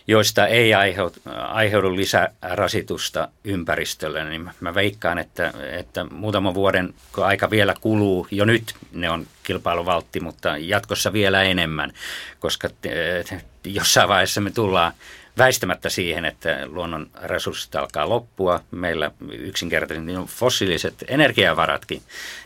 joista 0.10 0.48
ei 0.48 0.74
aiheudu, 0.74 1.16
aiheudu 1.48 1.96
lisärasitusta 1.96 3.28
ympäristölle, 3.44 4.30
niin 4.30 4.50
mä 4.60 4.76
veikkaan, 4.76 5.18
että, 5.18 5.54
että 5.72 6.04
muutaman 6.04 6.54
vuoden 6.54 6.94
kun 7.16 7.26
aika 7.26 7.50
vielä 7.50 7.76
kuluu, 7.82 8.28
jo 8.32 8.46
nyt 8.46 8.76
ne 8.92 9.10
on 9.10 9.28
kilpailuvaltti, 9.44 10.20
mutta 10.20 10.58
jatkossa 10.58 11.14
vielä 11.14 11.44
enemmän, 11.44 11.94
koska 12.40 12.70
eh, 12.84 13.44
jossain 13.64 14.10
vaiheessa 14.10 14.42
me 14.42 14.52
tullaan 14.52 14.94
väistämättä 15.38 15.90
siihen, 15.90 16.26
että 16.26 16.60
luonnon 16.66 17.08
resurssit 17.24 17.76
alkaa 17.76 18.10
loppua. 18.10 18.60
Meillä 18.72 19.12
yksinkertaisesti 19.32 20.06
niin 20.06 20.26
fossiiliset 20.26 21.04
energiavaratkin, 21.08 22.02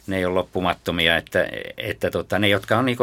ne 0.08 0.18
ei 0.18 0.26
ole 0.26 0.34
loppumattomia, 0.34 1.18
että, 1.18 1.48
että 1.78 2.12
tota, 2.12 2.40
ne, 2.40 2.48
jotka 2.48 2.78
on 2.78 2.86
niin 2.86 2.98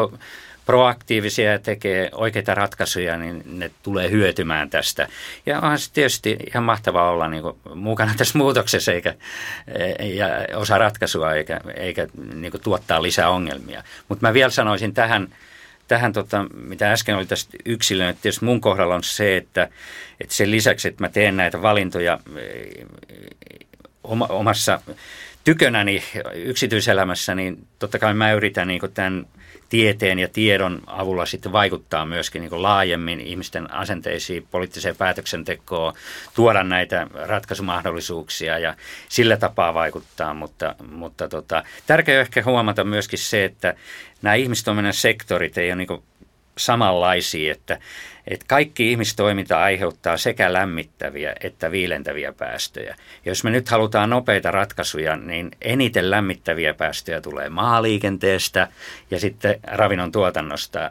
proaktiivisia 0.66 1.53
ja 1.53 1.59
tekee 1.59 2.09
oikeita 2.12 2.55
ratkaisuja, 2.55 3.16
niin 3.16 3.42
ne 3.46 3.70
tulee 3.83 4.11
hyötymään 4.11 4.70
tästä. 4.70 5.09
Ja 5.46 5.57
onhan 5.57 5.79
se 5.79 5.92
tietysti 5.92 6.37
ihan 6.46 6.64
mahtavaa 6.64 7.11
olla 7.11 7.29
niin 7.29 7.42
mukana 7.75 8.14
tässä 8.18 8.38
muutoksessa 8.38 8.92
eikä, 8.92 9.14
ja 10.14 10.27
osa 10.57 10.79
ratkaisua 10.79 11.35
eikä, 11.35 11.61
eikä 11.77 12.07
niin 12.35 12.53
tuottaa 12.62 13.03
lisää 13.03 13.31
ongelmia. 13.31 13.83
Mutta 14.09 14.27
mä 14.27 14.35
vielä 14.35 14.51
sanoisin 14.51 14.94
tähän, 14.94 15.29
tähän, 15.88 16.12
tota, 16.12 16.46
mitä 16.55 16.92
äsken 16.92 17.16
oli 17.16 17.27
tästä 17.27 17.57
yksilön, 17.64 18.09
että 18.09 18.23
tietysti 18.23 18.44
mun 18.44 18.61
kohdalla 18.61 18.94
on 18.94 19.05
se, 19.05 19.37
että, 19.37 19.68
että 20.20 20.35
sen 20.35 20.51
lisäksi, 20.51 20.88
että 20.88 21.05
mä 21.05 21.09
teen 21.09 21.37
näitä 21.37 21.62
valintoja 21.62 22.18
oma, 24.05 24.27
omassa 24.27 24.81
tykönäni 25.44 26.03
yksityiselämässä, 26.35 27.35
niin 27.35 27.66
totta 27.79 27.99
kai 27.99 28.14
mä 28.14 28.33
yritän 28.33 28.68
niin 28.68 28.81
tämän 28.94 29.27
tieteen 29.71 30.19
ja 30.19 30.29
tiedon 30.29 30.83
avulla 30.87 31.27
sitten 31.27 31.53
vaikuttaa 31.53 32.07
myöskin 32.07 32.43
niin 32.43 32.63
laajemmin 32.63 33.21
ihmisten 33.21 33.73
asenteisiin, 33.73 34.47
poliittiseen 34.51 34.97
päätöksentekoon, 34.97 35.95
tuoda 36.35 36.65
näitä 36.65 37.07
ratkaisumahdollisuuksia 37.15 38.59
ja 38.59 38.75
sillä 39.09 39.37
tapaa 39.37 39.75
vaikuttaa. 39.75 40.35
Mutta, 40.35 40.75
mutta 40.91 41.29
tota, 41.29 41.65
tärkeää 41.87 42.21
ehkä 42.21 42.43
huomata 42.45 42.85
myöskin 42.85 43.19
se, 43.19 43.45
että 43.45 43.75
nämä 44.23 44.35
ihmistoiminnan 44.35 44.95
sektorit 44.95 45.59
ei 45.59 45.73
ole 45.73 45.77
niin 45.77 46.03
samanlaisia, 46.61 47.53
että, 47.53 47.79
että 48.27 48.46
kaikki 48.49 48.90
ihmistoiminta 48.90 49.62
aiheuttaa 49.62 50.16
sekä 50.16 50.53
lämmittäviä 50.53 51.35
että 51.40 51.70
viilentäviä 51.70 52.33
päästöjä. 52.33 52.96
Ja 53.25 53.31
jos 53.31 53.44
me 53.44 53.51
nyt 53.51 53.68
halutaan 53.68 54.11
nopeita 54.11 54.51
ratkaisuja, 54.51 55.16
niin 55.16 55.51
eniten 55.62 56.11
lämmittäviä 56.11 56.75
päästöjä 56.75 57.20
tulee 57.20 57.49
maaliikenteestä 57.49 58.68
ja 59.11 59.20
sitten 59.20 59.61
ravinnon 59.62 60.12
tuotannosta. 60.12 60.90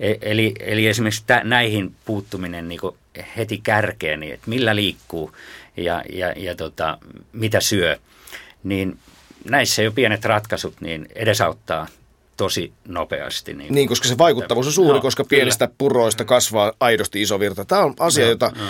E, 0.00 0.14
eli, 0.22 0.54
eli 0.60 0.86
esimerkiksi 0.86 1.24
tä, 1.26 1.40
näihin 1.44 1.94
puuttuminen 2.04 2.68
niin 2.68 2.80
heti 3.36 3.60
kärkeen, 3.62 4.20
niin 4.20 4.34
että 4.34 4.50
millä 4.50 4.76
liikkuu 4.76 5.32
ja, 5.76 6.02
ja, 6.12 6.32
ja 6.36 6.54
tota, 6.54 6.98
mitä 7.32 7.60
syö, 7.60 7.96
niin 8.64 8.98
näissä 9.44 9.82
jo 9.82 9.92
pienet 9.92 10.24
ratkaisut 10.24 10.80
niin 10.80 11.06
edesauttaa 11.14 11.86
tosi 12.36 12.72
nopeasti. 12.88 13.54
Niin, 13.54 13.74
niin 13.74 13.88
koska 13.88 14.08
se 14.08 14.18
vaikuttavuus 14.18 14.66
on 14.66 14.72
suuri, 14.72 14.94
no, 14.94 15.02
koska 15.02 15.24
pienistä 15.24 15.66
kyllä. 15.66 15.76
puroista 15.78 16.24
kasvaa 16.24 16.72
aidosti 16.80 17.22
iso 17.22 17.40
virta. 17.40 17.64
Tämä 17.64 17.84
on 17.84 17.94
asia, 18.00 18.24
no, 18.24 18.30
jota 18.30 18.52
no. 18.58 18.64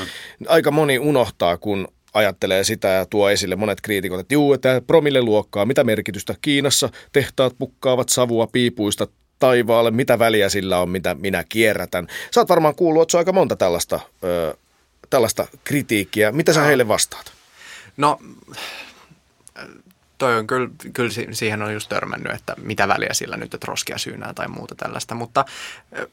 aika 0.48 0.70
moni 0.70 0.98
unohtaa, 0.98 1.56
kun 1.56 1.88
ajattelee 2.14 2.64
sitä 2.64 2.88
ja 2.88 3.06
tuo 3.06 3.30
esille 3.30 3.56
monet 3.56 3.80
kriitikot, 3.80 4.20
että 4.20 4.34
juu, 4.34 4.52
että 4.52 4.82
promille 4.86 5.22
luokkaa, 5.22 5.66
mitä 5.66 5.84
merkitystä 5.84 6.34
Kiinassa 6.42 6.88
tehtaat 7.12 7.54
pukkaavat 7.58 8.08
savua 8.08 8.46
piipuista 8.46 9.06
taivaalle, 9.38 9.90
mitä 9.90 10.18
väliä 10.18 10.48
sillä 10.48 10.78
on, 10.78 10.90
mitä 10.90 11.14
minä 11.14 11.44
kierrätän. 11.48 12.06
Sä 12.34 12.40
oot 12.40 12.48
varmaan 12.48 12.74
kuullut, 12.74 13.02
että 13.02 13.10
se 13.10 13.16
on 13.16 13.20
aika 13.20 13.32
monta 13.32 13.56
tällaista, 13.56 14.00
ö, 14.24 14.56
tällaista 15.10 15.46
kritiikkiä. 15.64 16.32
Mitä 16.32 16.52
sä 16.52 16.62
heille 16.62 16.88
vastaat? 16.88 17.32
No 17.96 18.18
toi 20.18 20.38
on 20.38 20.46
kyllä, 20.46 20.68
kyllä 20.92 21.10
siihen 21.32 21.62
on 21.62 21.74
just 21.74 21.88
törmännyt, 21.88 22.32
että 22.32 22.54
mitä 22.62 22.88
väliä 22.88 23.14
sillä 23.14 23.36
nyt, 23.36 23.54
että 23.54 23.66
roskia 23.66 23.98
syynää 23.98 24.34
tai 24.34 24.48
muuta 24.48 24.74
tällaista. 24.74 25.14
Mutta 25.14 25.44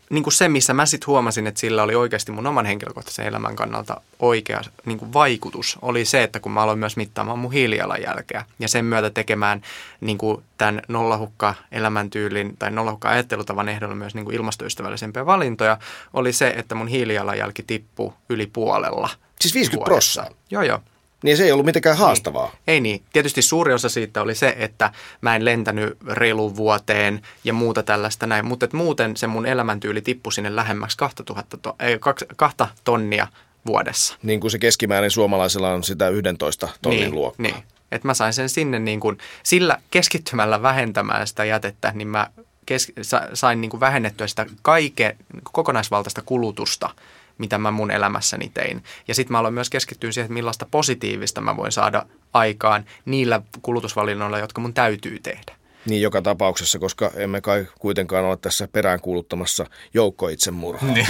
niin 0.09 0.23
kuin 0.23 0.33
se, 0.33 0.49
missä 0.49 0.73
mä 0.73 0.85
sitten 0.85 1.07
huomasin, 1.07 1.47
että 1.47 1.59
sillä 1.59 1.83
oli 1.83 1.95
oikeasti 1.95 2.31
mun 2.31 2.47
oman 2.47 2.65
henkilökohtaisen 2.65 3.25
elämän 3.25 3.55
kannalta 3.55 4.01
oikea 4.19 4.61
niin 4.85 4.99
kuin 4.99 5.13
vaikutus, 5.13 5.77
oli 5.81 6.05
se, 6.05 6.23
että 6.23 6.39
kun 6.39 6.51
mä 6.51 6.61
aloin 6.61 6.79
myös 6.79 6.97
mittaamaan 6.97 7.39
mun 7.39 7.51
hiilijalanjälkeä 7.51 8.45
ja 8.59 8.67
sen 8.67 8.85
myötä 8.85 9.09
tekemään 9.09 9.61
niin 10.01 10.17
kuin 10.17 10.43
tämän 10.57 10.81
nollahukka 10.87 11.55
elämäntyylin 11.71 12.57
tai 12.57 12.71
nollahukka 12.71 13.09
ajattelutavan 13.09 13.69
ehdolla 13.69 13.95
myös 13.95 14.15
niin 14.15 14.25
kuin 14.25 14.35
ilmastoystävällisempiä 14.35 15.25
valintoja, 15.25 15.77
oli 16.13 16.33
se, 16.33 16.53
että 16.57 16.75
mun 16.75 16.87
hiilijalanjälki 16.87 17.63
tippui 17.63 18.13
yli 18.29 18.47
puolella. 18.47 19.09
Siis 19.41 19.53
50 19.53 19.85
prosenttia? 19.85 20.37
Joo, 20.49 20.63
joo. 20.63 20.79
Niin 21.23 21.37
se 21.37 21.43
ei 21.43 21.51
ollut 21.51 21.65
mitenkään 21.65 21.95
niin. 21.95 22.05
haastavaa. 22.05 22.45
Niin. 22.47 22.59
Ei 22.67 22.81
niin. 22.81 23.03
Tietysti 23.13 23.41
suuri 23.41 23.73
osa 23.73 23.89
siitä 23.89 24.21
oli 24.21 24.35
se, 24.35 24.55
että 24.59 24.91
mä 25.21 25.35
en 25.35 25.45
lentänyt 25.45 25.97
reiluun 26.07 26.55
vuoteen 26.55 27.21
ja 27.43 27.53
muuta 27.53 27.83
tällaista 27.83 28.27
näin. 28.27 28.45
Mutta 28.45 28.67
muuten 28.73 29.17
se 29.17 29.27
mun 29.27 29.45
elämäntyyli 29.45 30.01
tippui 30.01 30.33
sinne 30.33 30.55
lähemmäksi 30.55 30.97
2000 30.97 31.57
to, 31.57 31.75
ei, 31.79 31.99
kahta 32.35 32.67
tonnia 32.83 33.27
vuodessa. 33.65 34.17
Niin 34.23 34.39
kuin 34.39 34.51
se 34.51 34.59
keskimäärin 34.59 35.11
suomalaisilla 35.11 35.73
on 35.73 35.83
sitä 35.83 36.09
11 36.09 36.69
tonnin 36.81 37.01
niin, 37.01 37.15
luokkaa. 37.15 37.43
Niin. 37.43 37.55
Että 37.91 38.07
mä 38.07 38.13
sain 38.13 38.33
sen 38.33 38.49
sinne 38.49 38.79
niin 38.79 38.99
kuin, 38.99 39.17
sillä 39.43 39.77
keskittymällä 39.91 40.61
vähentämään 40.61 41.27
sitä 41.27 41.45
jätettä, 41.45 41.91
niin 41.95 42.07
mä 42.07 42.27
kes, 42.65 42.91
sain 43.33 43.61
niin 43.61 43.71
kuin 43.71 43.79
vähennettyä 43.79 44.27
sitä 44.27 44.45
kaiken 44.61 45.17
kokonaisvaltaista 45.51 46.21
kulutusta– 46.25 46.89
mitä 47.37 47.57
mä 47.57 47.71
mun 47.71 47.91
elämässäni 47.91 48.51
tein. 48.53 48.83
Ja 49.07 49.15
sitten 49.15 49.31
mä 49.31 49.39
aloin 49.39 49.53
myös 49.53 49.69
keskittyä 49.69 50.11
siihen, 50.11 50.25
että 50.25 50.33
millaista 50.33 50.67
positiivista 50.71 51.41
mä 51.41 51.57
voin 51.57 51.71
saada 51.71 52.05
aikaan 52.33 52.85
niillä 53.05 53.41
kulutusvalinnoilla, 53.61 54.39
jotka 54.39 54.61
mun 54.61 54.73
täytyy 54.73 55.19
tehdä. 55.19 55.55
Niin 55.85 56.01
joka 56.01 56.21
tapauksessa, 56.21 56.79
koska 56.79 57.11
emme 57.15 57.41
kai 57.41 57.67
kuitenkaan 57.79 58.25
ole 58.25 58.37
tässä 58.37 58.67
peräänkuuluttamassa 58.67 59.65
joukkoitsemurhaa. 59.93 60.93
Niin. 60.93 61.07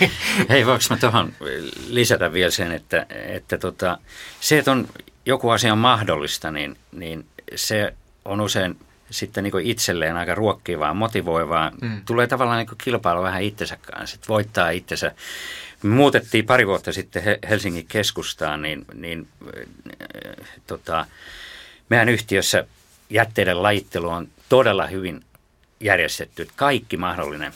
Hei, 0.48 0.66
voiko 0.66 0.84
mä 0.90 0.96
tuohon 0.96 1.32
lisätä 1.88 2.32
vielä 2.32 2.50
sen, 2.50 2.72
että, 2.72 3.06
että 3.10 3.58
tota, 3.58 3.98
se, 4.40 4.58
että 4.58 4.72
on 4.72 4.88
joku 5.26 5.50
asia 5.50 5.72
on 5.72 5.78
mahdollista, 5.78 6.50
niin, 6.50 6.76
niin 6.92 7.26
se 7.54 7.94
on 8.24 8.40
usein 8.40 8.76
sitten 9.10 9.44
niin 9.44 9.60
itselleen 9.62 10.16
aika 10.16 10.34
ruokkivaa, 10.34 10.94
motivoivaa. 10.94 11.72
Mm. 11.82 12.04
Tulee 12.04 12.26
tavallaan 12.26 12.58
niin 12.58 12.78
kilpailu 12.84 13.22
vähän 13.22 13.42
itsensä 13.42 13.76
kanssa, 13.76 14.14
että 14.14 14.28
voittaa 14.28 14.70
itsensä. 14.70 15.12
Me 15.82 15.94
muutettiin 15.94 16.46
pari 16.46 16.66
vuotta 16.66 16.92
sitten 16.92 17.22
Helsingin 17.48 17.86
keskustaan, 17.86 18.62
niin, 18.62 18.84
niin 18.94 19.28
äh, 19.44 20.48
tota, 20.66 21.06
meidän 21.88 22.08
yhtiössä 22.08 22.66
jätteiden 23.10 23.62
lajittelu 23.62 24.08
on 24.08 24.28
todella 24.48 24.86
hyvin 24.86 25.24
järjestetty. 25.80 26.48
Kaikki 26.56 26.96
mahdollinen 26.96 27.52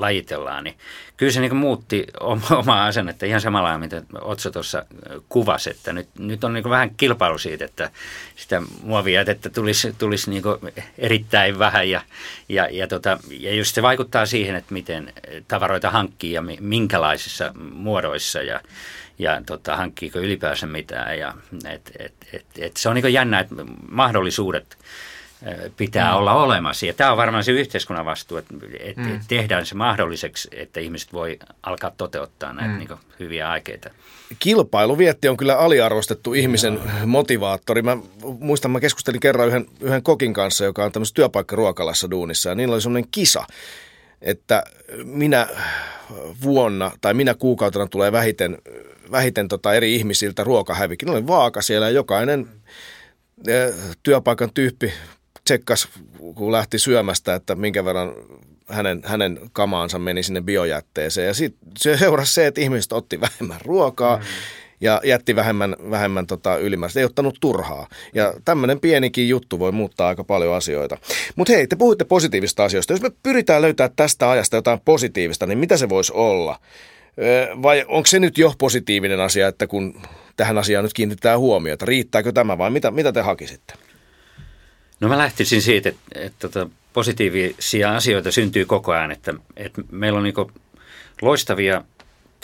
lajitellaan, 0.00 0.64
niin 0.64 0.76
kyllä 1.16 1.32
se 1.32 1.40
niin 1.40 1.56
muutti 1.56 2.06
omaa 2.60 2.86
asennetta 2.86 3.26
ihan 3.26 3.40
samalla 3.40 3.78
mitä 3.78 4.02
Otso 4.20 4.50
tuossa 4.50 4.86
kuvasi, 5.28 5.70
että 5.70 5.92
nyt, 5.92 6.08
nyt 6.18 6.44
on 6.44 6.52
niin 6.52 6.70
vähän 6.70 6.90
kilpailu 6.96 7.38
siitä, 7.38 7.64
että 7.64 7.90
sitä 8.36 8.62
muovijätettä 8.82 9.50
tulisi, 9.50 9.92
tulisi 9.98 10.30
niin 10.30 10.42
erittäin 10.98 11.58
vähän 11.58 11.90
ja, 11.90 12.00
ja, 12.48 12.68
ja, 12.70 12.88
tota, 12.88 13.18
ja 13.30 13.54
just 13.54 13.74
se 13.74 13.82
vaikuttaa 13.82 14.26
siihen, 14.26 14.56
että 14.56 14.74
miten 14.74 15.12
tavaroita 15.48 15.90
hankkii 15.90 16.32
ja 16.32 16.42
minkälaisissa 16.60 17.54
muodoissa 17.72 18.42
ja, 18.42 18.60
ja 19.18 19.42
tota, 19.46 19.76
hankkiiko 19.76 20.18
ylipäänsä 20.18 20.66
mitään. 20.66 21.18
Ja, 21.18 21.34
et, 21.70 21.92
et, 21.98 22.14
et, 22.32 22.46
et 22.58 22.76
se 22.76 22.88
on 22.88 22.94
niin 22.94 23.12
jännä, 23.12 23.40
että 23.40 23.54
mahdollisuudet 23.90 24.78
pitää 25.76 26.10
mm. 26.10 26.16
olla 26.16 26.34
olemassa. 26.34 26.86
Ja 26.86 26.94
tämä 26.94 27.10
on 27.10 27.16
varmaan 27.16 27.44
se 27.44 27.52
yhteiskunnan 27.52 28.04
vastuu, 28.04 28.38
että, 28.38 28.54
että 28.80 29.02
mm. 29.02 29.20
tehdään 29.28 29.66
se 29.66 29.74
mahdolliseksi, 29.74 30.48
että 30.52 30.80
ihmiset 30.80 31.12
voi 31.12 31.38
alkaa 31.62 31.90
toteuttaa 31.90 32.52
näitä 32.52 32.72
mm. 32.72 32.78
niin 32.78 32.88
hyviä 33.20 33.50
aikeita. 33.50 33.90
Kilpailuvietti 34.38 35.28
on 35.28 35.36
kyllä 35.36 35.56
aliarvostettu 35.56 36.34
ihmisen 36.34 36.74
no. 36.74 37.06
motivaattori. 37.06 37.82
Mä 37.82 37.96
muistan, 38.38 38.70
mä 38.70 38.80
keskustelin 38.80 39.20
kerran 39.20 39.48
yhden, 39.48 39.66
yhden 39.80 40.02
kokin 40.02 40.32
kanssa, 40.32 40.64
joka 40.64 40.84
on 40.84 40.92
tämmöisessä 40.92 41.14
työpaikkaruokalassa 41.14 42.10
duunissa, 42.10 42.48
ja 42.48 42.54
niillä 42.54 42.74
oli 42.74 42.82
semmoinen 42.82 43.10
kisa, 43.10 43.46
että 44.22 44.62
minä 45.04 45.46
vuonna 46.42 46.90
tai 47.00 47.14
minä 47.14 47.34
kuukautena 47.34 47.86
tulee 47.86 48.12
vähiten, 48.12 48.58
vähiten 49.10 49.48
tota 49.48 49.74
eri 49.74 49.94
ihmisiltä 49.94 50.44
ruokahävikki. 50.44 51.06
Niillä 51.06 51.18
oli 51.18 51.26
vaaka 51.26 51.62
siellä 51.62 51.86
ja 51.86 51.94
jokainen 51.94 52.48
eh, 53.48 53.74
työpaikan 54.02 54.50
tyyppi 54.54 54.92
tsekkas, 55.44 55.88
kun 56.34 56.52
lähti 56.52 56.78
syömästä, 56.78 57.34
että 57.34 57.54
minkä 57.54 57.84
verran 57.84 58.12
hänen, 58.68 59.02
hänen 59.04 59.40
kamaansa 59.52 59.98
meni 59.98 60.22
sinne 60.22 60.40
biojätteeseen. 60.40 61.26
Ja 61.26 61.34
sitten 61.34 61.72
se 61.78 61.96
seurasi 61.96 62.32
se, 62.32 62.46
että 62.46 62.60
ihmiset 62.60 62.92
otti 62.92 63.20
vähemmän 63.20 63.60
ruokaa. 63.64 64.16
Mm 64.16 64.24
ja 64.80 65.00
jätti 65.04 65.36
vähemmän, 65.36 65.76
vähemmän 65.90 66.26
tota 66.26 66.56
ylimääräistä, 66.56 67.00
ei 67.00 67.04
ottanut 67.04 67.38
turhaa. 67.40 67.88
Ja 68.14 68.34
tämmöinen 68.44 68.80
pienikin 68.80 69.28
juttu 69.28 69.58
voi 69.58 69.72
muuttaa 69.72 70.08
aika 70.08 70.24
paljon 70.24 70.54
asioita. 70.54 70.98
Mutta 71.36 71.52
hei, 71.52 71.66
te 71.66 71.76
puhuitte 71.76 72.04
positiivista 72.04 72.64
asioista. 72.64 72.92
Jos 72.92 73.00
me 73.00 73.10
pyritään 73.22 73.62
löytää 73.62 73.90
tästä 73.96 74.30
ajasta 74.30 74.56
jotain 74.56 74.80
positiivista, 74.84 75.46
niin 75.46 75.58
mitä 75.58 75.76
se 75.76 75.88
voisi 75.88 76.12
olla? 76.12 76.58
Vai 77.62 77.84
onko 77.88 78.06
se 78.06 78.18
nyt 78.18 78.38
jo 78.38 78.54
positiivinen 78.58 79.20
asia, 79.20 79.48
että 79.48 79.66
kun 79.66 80.02
tähän 80.36 80.58
asiaan 80.58 80.84
nyt 80.84 80.92
kiinnitetään 80.92 81.38
huomiota, 81.38 81.86
riittääkö 81.86 82.32
tämä 82.32 82.58
vai 82.58 82.70
mitä, 82.70 82.90
mitä 82.90 83.12
te 83.12 83.20
hakisitte? 83.20 83.74
No 85.00 85.08
mä 85.08 85.18
lähtisin 85.18 85.62
siitä, 85.62 85.88
että, 85.88 86.00
että, 86.14 86.46
että 86.46 86.66
positiivisia 86.92 87.96
asioita 87.96 88.32
syntyy 88.32 88.64
koko 88.64 88.92
ajan, 88.92 89.10
että, 89.10 89.34
että 89.56 89.82
meillä 89.90 90.16
on 90.16 90.24
niin 90.24 90.34
loistavia 91.22 91.84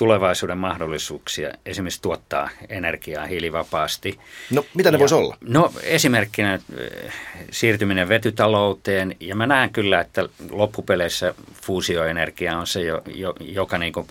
tulevaisuuden 0.00 0.58
mahdollisuuksia 0.58 1.50
esimerkiksi 1.66 2.02
tuottaa 2.02 2.50
energiaa 2.68 3.26
hiilivapaasti. 3.26 4.18
No 4.50 4.64
mitä 4.74 4.90
ne 4.90 4.98
voisi 4.98 5.14
olla? 5.14 5.36
No 5.40 5.72
esimerkkinä 5.82 6.54
eh, 6.54 7.12
siirtyminen 7.50 8.08
vetytalouteen 8.08 9.16
ja 9.20 9.36
mä 9.36 9.46
näen 9.46 9.70
kyllä, 9.70 10.00
että 10.00 10.28
loppupeleissä 10.50 11.34
fuusioenergia 11.62 12.58
on 12.58 12.66
se, 12.66 12.80
jo, 12.80 13.02
jo, 13.14 13.34
joka 13.40 13.78
niin 13.78 13.92
kuin 13.92 14.06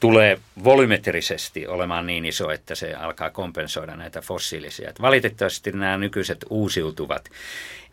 tulee 0.00 0.38
volumetrisesti 0.64 1.66
olemaan 1.66 2.06
niin 2.06 2.24
iso, 2.24 2.50
että 2.50 2.74
se 2.74 2.94
alkaa 2.94 3.30
kompensoida 3.30 3.96
näitä 3.96 4.20
fossiilisia. 4.20 4.90
Et 4.90 5.00
valitettavasti 5.00 5.72
nämä 5.72 5.98
nykyiset 5.98 6.44
uusiutuvat 6.50 7.30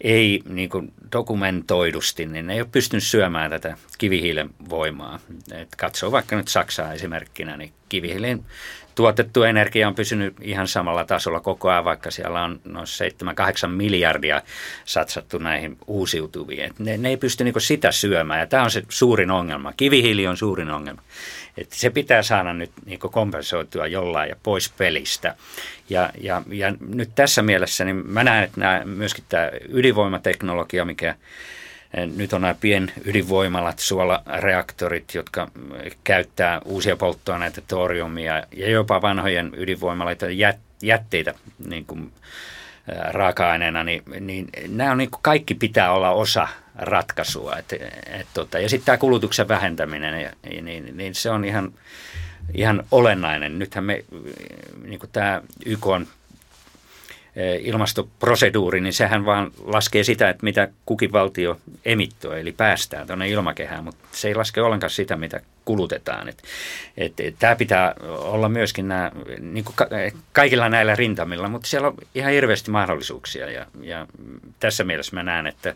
ei 0.01 0.41
niin 0.49 0.69
kuin 0.69 0.93
dokumentoidusti, 1.11 2.25
niin 2.25 2.47
ne 2.47 2.53
ei 2.53 2.61
ole 2.61 2.69
pystynyt 2.71 3.03
syömään 3.03 3.51
tätä 3.51 3.77
kivihiilen 3.97 4.49
voimaa. 4.69 5.19
Et 5.51 5.75
katsoo 5.77 6.11
vaikka 6.11 6.35
nyt 6.35 6.47
Saksaa 6.47 6.93
esimerkkinä, 7.33 7.57
niin 7.57 7.73
kivihiilen 7.89 8.45
tuotettu 8.95 9.43
energia 9.43 9.87
on 9.87 9.95
pysynyt 9.95 10.35
ihan 10.41 10.67
samalla 10.67 11.05
tasolla 11.05 11.39
koko 11.39 11.69
ajan, 11.69 11.85
vaikka 11.85 12.11
siellä 12.11 12.43
on 12.43 12.59
noin 12.65 12.87
7-8 13.65 13.67
miljardia 13.67 14.41
satsattu 14.85 15.37
näihin 15.37 15.77
uusiutuviin. 15.87 16.63
Et 16.63 16.79
ne, 16.79 16.97
ne 16.97 17.09
ei 17.09 17.17
pysty 17.17 17.43
niin 17.43 17.61
sitä 17.61 17.91
syömään 17.91 18.39
ja 18.39 18.47
tämä 18.47 18.63
on 18.63 18.71
se 18.71 18.83
suurin 18.89 19.31
ongelma. 19.31 19.73
Kivihiili 19.77 20.27
on 20.27 20.37
suurin 20.37 20.69
ongelma. 20.69 21.01
Et 21.57 21.71
se 21.71 21.89
pitää 21.89 22.21
saada 22.21 22.53
nyt 22.53 22.71
niin 22.85 22.99
kompensoitua 22.99 23.87
jollain 23.87 24.29
ja 24.29 24.35
pois 24.43 24.69
pelistä. 24.69 25.35
Ja, 25.89 26.09
ja, 26.21 26.41
ja 26.47 26.73
nyt 26.79 27.09
tässä 27.15 27.41
mielessä 27.41 27.85
niin 27.85 27.95
mä 27.95 28.23
näen, 28.23 28.43
että 28.43 28.81
myöskin 28.85 29.23
tämä 29.29 29.49
ydinvoimateknologia, 29.69 30.85
mikä 30.85 31.15
nyt 32.15 32.33
on 32.33 32.41
nämä 32.41 32.55
ydinvoimalat, 33.05 33.79
suolareaktorit, 33.79 35.15
jotka 35.15 35.47
käyttää 36.03 36.61
uusia 36.65 36.95
polttoaineita, 36.95 37.61
toriumia 37.67 38.43
ja 38.55 38.69
jopa 38.69 39.01
vanhojen 39.01 39.51
ydinvoimaloita 39.57 40.25
jätteitä 40.81 41.33
niin 41.67 41.85
kuin 41.85 42.11
raaka-aineena, 43.11 43.83
niin, 43.83 44.03
niin 44.19 44.47
nämä 44.67 44.91
on 44.91 44.97
niin 44.97 45.11
kuin 45.11 45.21
kaikki 45.21 45.55
pitää 45.55 45.91
olla 45.91 46.09
osa 46.09 46.47
ratkaisua. 46.75 47.57
Et, 47.57 47.73
et, 48.07 48.27
tota, 48.33 48.59
ja 48.59 48.69
sitten 48.69 48.85
tämä 48.85 48.97
kulutuksen 48.97 49.47
vähentäminen, 49.47 50.21
ja, 50.21 50.31
niin, 50.61 50.97
niin 50.97 51.15
se 51.15 51.29
on 51.29 51.45
ihan, 51.45 51.73
ihan 52.53 52.83
olennainen. 52.91 53.59
Nythän 53.59 53.83
me, 53.83 54.03
niin 54.83 54.99
kuin 54.99 55.09
tämä 55.11 55.41
YK 55.65 55.87
on 55.87 56.07
ilmastoproseduuri, 57.61 58.81
niin 58.81 58.93
sehän 58.93 59.25
vaan 59.25 59.51
laskee 59.65 60.03
sitä, 60.03 60.29
että 60.29 60.43
mitä 60.43 60.67
kukin 60.85 61.11
valtio 61.11 61.59
emittoi, 61.85 62.39
eli 62.39 62.51
päästään 62.51 63.07
tuonne 63.07 63.29
ilmakehään, 63.29 63.83
mutta 63.83 64.05
se 64.11 64.27
ei 64.27 64.35
laske 64.35 64.61
ollenkaan 64.61 64.89
sitä, 64.89 65.15
mitä 65.15 65.41
kulutetaan. 65.65 66.29
Et, 66.29 66.43
et, 66.97 67.19
et, 67.19 67.35
tämä 67.39 67.55
pitää 67.55 67.95
olla 68.09 68.49
myöskin 68.49 68.87
nämä, 68.87 69.11
niin 69.39 69.65
kuin 69.65 69.75
ka, 69.75 69.87
kaikilla 70.33 70.69
näillä 70.69 70.95
rintamilla, 70.95 71.49
mutta 71.49 71.67
siellä 71.67 71.87
on 71.87 71.95
ihan 72.15 72.31
hirveästi 72.31 72.71
mahdollisuuksia 72.71 73.51
ja, 73.51 73.65
ja 73.81 74.07
tässä 74.59 74.83
mielessä 74.83 75.15
mä 75.15 75.23
näen, 75.23 75.47
että, 75.47 75.75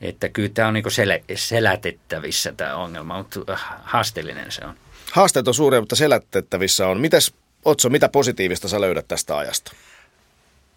että 0.00 0.28
kyllä 0.28 0.50
tämä 0.54 0.68
on 0.68 0.74
niin 0.74 0.90
sel, 0.90 1.18
selätettävissä 1.34 2.52
tämä 2.52 2.76
ongelma, 2.76 3.18
mutta 3.18 3.58
haasteellinen 3.82 4.52
se 4.52 4.64
on. 4.64 4.74
Haasteet 5.12 5.48
on 5.48 5.54
suuria, 5.54 5.80
mutta 5.80 5.96
selätettävissä 5.96 6.88
on. 6.88 7.00
Mites 7.00 7.34
Otso, 7.64 7.88
mitä 7.88 8.08
positiivista 8.08 8.68
sä 8.68 8.80
löydät 8.80 9.08
tästä 9.08 9.36
ajasta? 9.36 9.72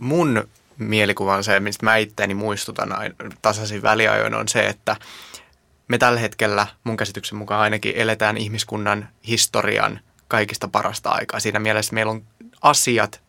Mun 0.01 0.47
mielikuva 0.77 1.35
on 1.35 1.43
se, 1.43 1.59
mistä 1.59 1.85
mä 1.85 1.97
itteeni 1.97 2.33
muistutan 2.33 2.89
tasaisin 3.41 3.81
väliajoin, 3.81 4.33
on 4.33 4.47
se, 4.47 4.67
että 4.67 4.95
me 5.87 5.97
tällä 5.97 6.19
hetkellä 6.19 6.67
mun 6.83 6.97
käsityksen 6.97 7.37
mukaan 7.37 7.61
ainakin 7.61 7.93
eletään 7.95 8.37
ihmiskunnan 8.37 9.09
historian 9.27 9.99
kaikista 10.27 10.67
parasta 10.67 11.09
aikaa. 11.09 11.39
Siinä 11.39 11.59
mielessä 11.59 11.93
meillä 11.93 12.11
on 12.11 12.23
asiat 12.61 13.21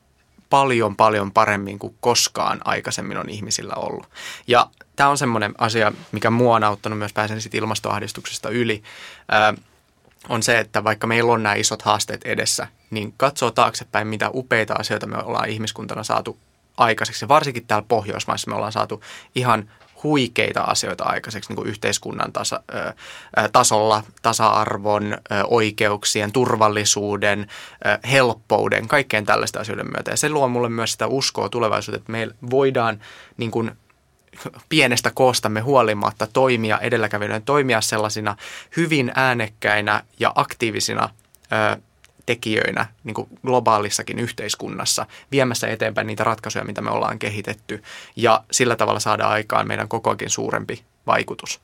paljon 0.51 0.97
paljon 0.97 1.33
paremmin 1.33 1.79
kuin 1.79 1.97
koskaan 2.01 2.61
aikaisemmin 2.65 3.19
on 3.19 3.29
ihmisillä 3.29 3.75
ollut. 3.75 4.07
Ja 4.47 4.71
tämä 4.97 5.09
on 5.09 5.19
semmoinen 5.19 5.55
asia, 5.59 5.93
mikä 6.13 6.31
mua 6.31 6.57
on 6.57 6.65
auttanut 6.65 6.99
myös 6.99 7.13
pääsen 7.13 7.41
sitten 7.41 7.59
ilmastoahdistuksesta 7.59 8.49
yli, 8.49 8.83
ää, 9.29 9.55
on 10.29 10.43
se, 10.43 10.59
että 10.59 10.85
vaikka 10.85 11.07
meillä 11.07 11.33
on 11.33 11.43
nämä 11.43 11.55
isot 11.55 11.83
haasteet 11.83 12.23
edessä, 12.25 12.67
niin 12.91 13.15
katsoo 13.17 13.51
taaksepäin, 13.51 14.07
mitä 14.07 14.31
upeita 14.35 14.75
asioita 14.75 15.07
me 15.07 15.17
ollaan 15.17 15.49
ihmiskuntana 15.49 16.05
saatu 16.05 16.39
aikaiseksi. 16.77 17.29
Varsinkin 17.29 17.67
täällä 17.67 17.87
Pohjoismaissa 17.89 18.51
me 18.51 18.57
ollaan 18.57 18.73
saatu 18.73 19.03
ihan 19.35 19.71
huikeita 20.03 20.61
asioita 20.61 21.05
aikaiseksi 21.05 21.51
niin 21.51 21.57
kuin 21.57 21.69
yhteiskunnan 21.69 22.33
tasa, 22.33 22.63
ö, 22.75 22.93
tasolla, 23.53 24.03
tasa-arvon, 24.23 25.13
ö, 25.13 25.19
oikeuksien, 25.47 26.33
turvallisuuden, 26.33 27.41
ö, 27.87 28.09
helppouden, 28.09 28.89
kaikkeen 28.89 29.27
tällaista 29.27 29.61
asioiden 29.61 29.87
myötä. 29.87 30.11
Ja 30.11 30.17
se 30.17 30.29
luo 30.29 30.49
mulle 30.49 30.69
myös 30.69 30.93
sitä 30.93 31.07
uskoa 31.07 31.49
tulevaisuuteen, 31.49 32.01
että 32.01 32.13
me 32.13 32.29
voidaan 32.51 33.01
niin 33.37 33.51
kuin, 33.51 33.71
pienestä 34.69 35.11
koostamme 35.15 35.61
huolimatta 35.61 36.27
toimia 36.27 36.79
edelläkävijöiden, 36.79 37.43
toimia 37.43 37.81
sellaisina 37.81 38.37
hyvin 38.77 39.13
äänekkäinä 39.15 40.05
ja 40.21 40.33
aktiivisina 40.35 41.09
ö, 41.53 41.83
tekijöinä 42.27 42.87
niin 43.05 43.15
kuin 43.15 43.29
globaalissakin 43.47 44.19
yhteiskunnassa 44.19 45.07
viemässä 45.33 45.69
eteenpäin 45.69 46.07
niitä 46.07 46.25
ratkaisuja, 46.25 46.65
mitä 46.65 46.81
me 46.81 46.91
ollaan 46.91 47.19
kehitetty 47.19 47.83
ja 48.17 48.45
sillä 48.51 48.77
tavalla 48.77 49.01
saada 49.01 49.29
aikaan 49.29 49.69
meidän 49.69 49.89
kokoakin 49.89 50.31
suurempi 50.31 50.83
vaikutus. 51.07 51.61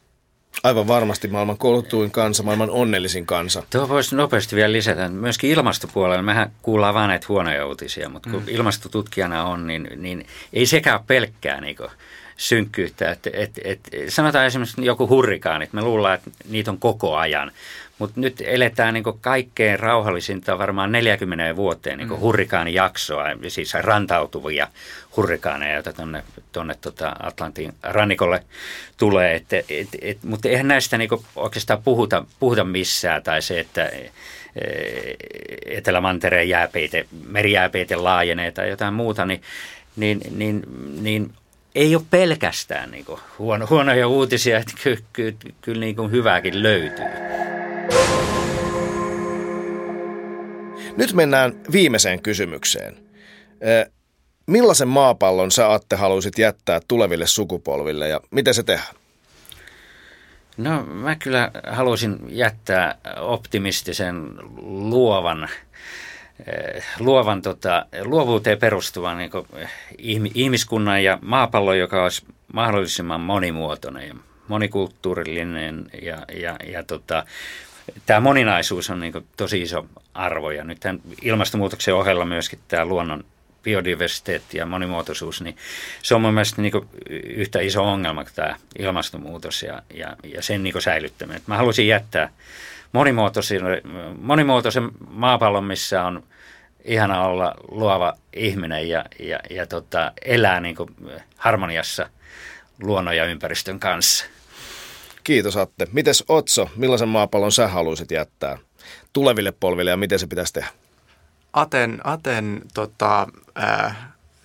Aivan 0.62 0.88
varmasti 0.88 1.28
maailman 1.28 1.58
koulutuin 1.58 2.10
kansa, 2.10 2.42
maailman 2.42 2.70
onnellisin 2.70 3.26
kansa. 3.26 3.62
Tuo 3.70 3.88
voisi 3.88 4.16
nopeasti 4.16 4.56
vielä 4.56 4.72
lisätä. 4.72 5.08
Myöskin 5.08 5.50
ilmastopuolella, 5.50 6.22
mehän 6.22 6.52
kuullaan 6.62 6.94
vain 6.94 7.08
näitä 7.08 7.26
huonoja 7.28 7.66
uutisia, 7.66 8.08
mutta 8.08 8.30
kun 8.30 8.40
mm. 8.40 8.48
ilmastotutkijana 8.48 9.44
on, 9.44 9.66
niin, 9.66 9.88
niin 9.96 10.26
ei 10.52 10.66
sekään 10.66 11.04
pelkkää 11.06 11.60
niin 11.60 11.76
kuin, 11.76 11.90
synkkyyttä. 12.38 13.10
Et, 13.10 13.26
et, 13.32 13.50
et, 13.64 13.80
sanotaan 14.08 14.46
esimerkiksi 14.46 14.84
joku 14.84 15.08
hurrikaani, 15.08 15.64
että 15.64 15.76
me 15.76 15.82
luullaan, 15.82 16.14
että 16.14 16.30
niitä 16.48 16.70
on 16.70 16.78
koko 16.78 17.16
ajan. 17.16 17.52
Mutta 17.98 18.20
nyt 18.20 18.42
eletään 18.46 18.94
niin 18.94 19.04
kaikkein 19.20 19.80
rauhallisinta 19.80 20.58
varmaan 20.58 20.92
40 20.92 21.56
vuoteen 21.56 21.98
niin 21.98 22.08
mm. 22.08 22.16
hurrikaanijaksoa, 22.16 23.24
siis 23.48 23.74
rantautuvia 23.74 24.68
hurrikaaneja, 25.16 25.74
joita 25.74 25.92
tuonne 25.92 26.24
tonne 26.52 26.74
tota 26.80 27.16
Atlantin 27.20 27.74
rannikolle 27.82 28.44
tulee. 28.96 29.34
Et, 29.34 29.52
et, 29.52 29.88
et, 30.02 30.18
mutta 30.22 30.48
eihän 30.48 30.68
näistä 30.68 30.98
niin 30.98 31.10
oikeastaan 31.36 31.82
puhuta, 31.82 32.24
puhuta 32.40 32.64
missään, 32.64 33.22
tai 33.22 33.42
se, 33.42 33.60
että 33.60 33.84
e, 33.84 34.10
Etelämantereen 35.66 36.48
jääpeite, 36.48 37.06
merijääpeite 37.28 37.96
laajenee 37.96 38.50
tai 38.50 38.70
jotain 38.70 38.94
muuta, 38.94 39.26
niin, 39.26 39.42
niin, 39.96 40.20
niin, 40.30 40.62
niin 41.00 41.32
ei 41.74 41.94
ole 41.94 42.04
pelkästään 42.10 42.90
niin 42.90 43.04
huono, 43.38 43.66
huonoja 43.70 44.08
uutisia, 44.08 44.58
että 44.58 44.72
kyllä, 44.82 44.98
kyllä, 45.12 45.32
kyllä 45.60 45.80
niin 45.80 46.10
hyvääkin 46.10 46.62
löytyy. 46.62 47.04
Nyt 50.96 51.12
mennään 51.12 51.52
viimeiseen 51.72 52.22
kysymykseen. 52.22 52.96
Millaisen 54.46 54.88
maapallon 54.88 55.50
sä 55.50 55.72
Atte 55.72 55.96
haluaisit 55.96 56.38
jättää 56.38 56.80
tuleville 56.88 57.26
sukupolville 57.26 58.08
ja 58.08 58.20
miten 58.30 58.54
se 58.54 58.62
tehdään? 58.62 58.94
No 60.56 60.82
mä 60.82 61.16
kyllä 61.16 61.50
haluaisin 61.66 62.18
jättää 62.28 62.98
optimistisen 63.20 64.34
luovan 64.62 65.48
luovan 66.98 67.42
tota, 67.42 67.86
luovuuteen 68.02 68.58
perustuvan 68.58 69.18
niin 69.18 69.30
ihmiskunnan 70.34 71.04
ja 71.04 71.18
maapallon, 71.22 71.78
joka 71.78 72.02
olisi 72.02 72.26
mahdollisimman 72.52 73.20
monimuotoinen 73.20 74.08
ja 74.08 74.14
monikulttuurillinen 74.48 75.86
ja, 76.02 76.18
ja, 76.40 76.56
ja 76.72 76.82
tota, 76.82 77.24
tämä 78.06 78.20
moninaisuus 78.20 78.90
on 78.90 79.00
niin 79.00 79.12
tosi 79.36 79.62
iso 79.62 79.86
arvo 80.14 80.50
ja 80.50 80.64
nyt 80.64 80.80
tämän 80.80 81.00
ilmastonmuutoksen 81.22 81.94
ohella 81.94 82.24
myöskin 82.24 82.58
tämä 82.68 82.84
luonnon 82.84 83.24
biodiversiteetti 83.62 84.58
ja 84.58 84.66
monimuotoisuus, 84.66 85.42
niin 85.42 85.56
se 86.02 86.14
on 86.14 86.20
mun 86.20 86.34
mielestä 86.34 86.62
niin 86.62 86.72
yhtä 87.24 87.60
iso 87.60 87.84
ongelma 87.84 88.24
kuin 88.24 88.34
tämä 88.34 88.56
ilmastonmuutos 88.78 89.62
ja, 89.62 89.82
ja, 89.94 90.16
ja 90.24 90.42
sen 90.42 90.62
niin 90.62 90.82
säilyttäminen. 90.82 91.42
Mä 91.46 91.56
haluaisin 91.56 91.88
jättää 91.88 92.30
monimuotoisen, 92.92 93.62
monimuotoisen 94.20 94.90
maapallon, 95.10 95.64
missä 95.64 96.04
on 96.04 96.22
ihana 96.84 97.22
olla 97.22 97.54
luova 97.70 98.14
ihminen 98.32 98.88
ja, 98.88 99.04
ja, 99.18 99.38
ja 99.50 99.66
tota, 99.66 100.12
elää 100.24 100.60
niin 100.60 100.76
harmoniassa 101.36 102.08
luonnon 102.82 103.16
ja 103.16 103.24
ympäristön 103.24 103.80
kanssa. 103.80 104.24
Kiitos 105.28 105.56
Atte. 105.56 105.88
Mites 105.92 106.24
Otso, 106.28 106.70
millaisen 106.76 107.08
maapallon 107.08 107.52
sä 107.52 107.68
haluaisit 107.68 108.10
jättää 108.10 108.58
tuleville 109.12 109.52
polville 109.52 109.90
ja 109.90 109.96
miten 109.96 110.18
se 110.18 110.26
pitäisi 110.26 110.52
tehdä? 110.52 110.68
Aten, 111.52 112.00
Aten 112.04 112.62
tota, 112.74 113.26
äh, 113.62 113.96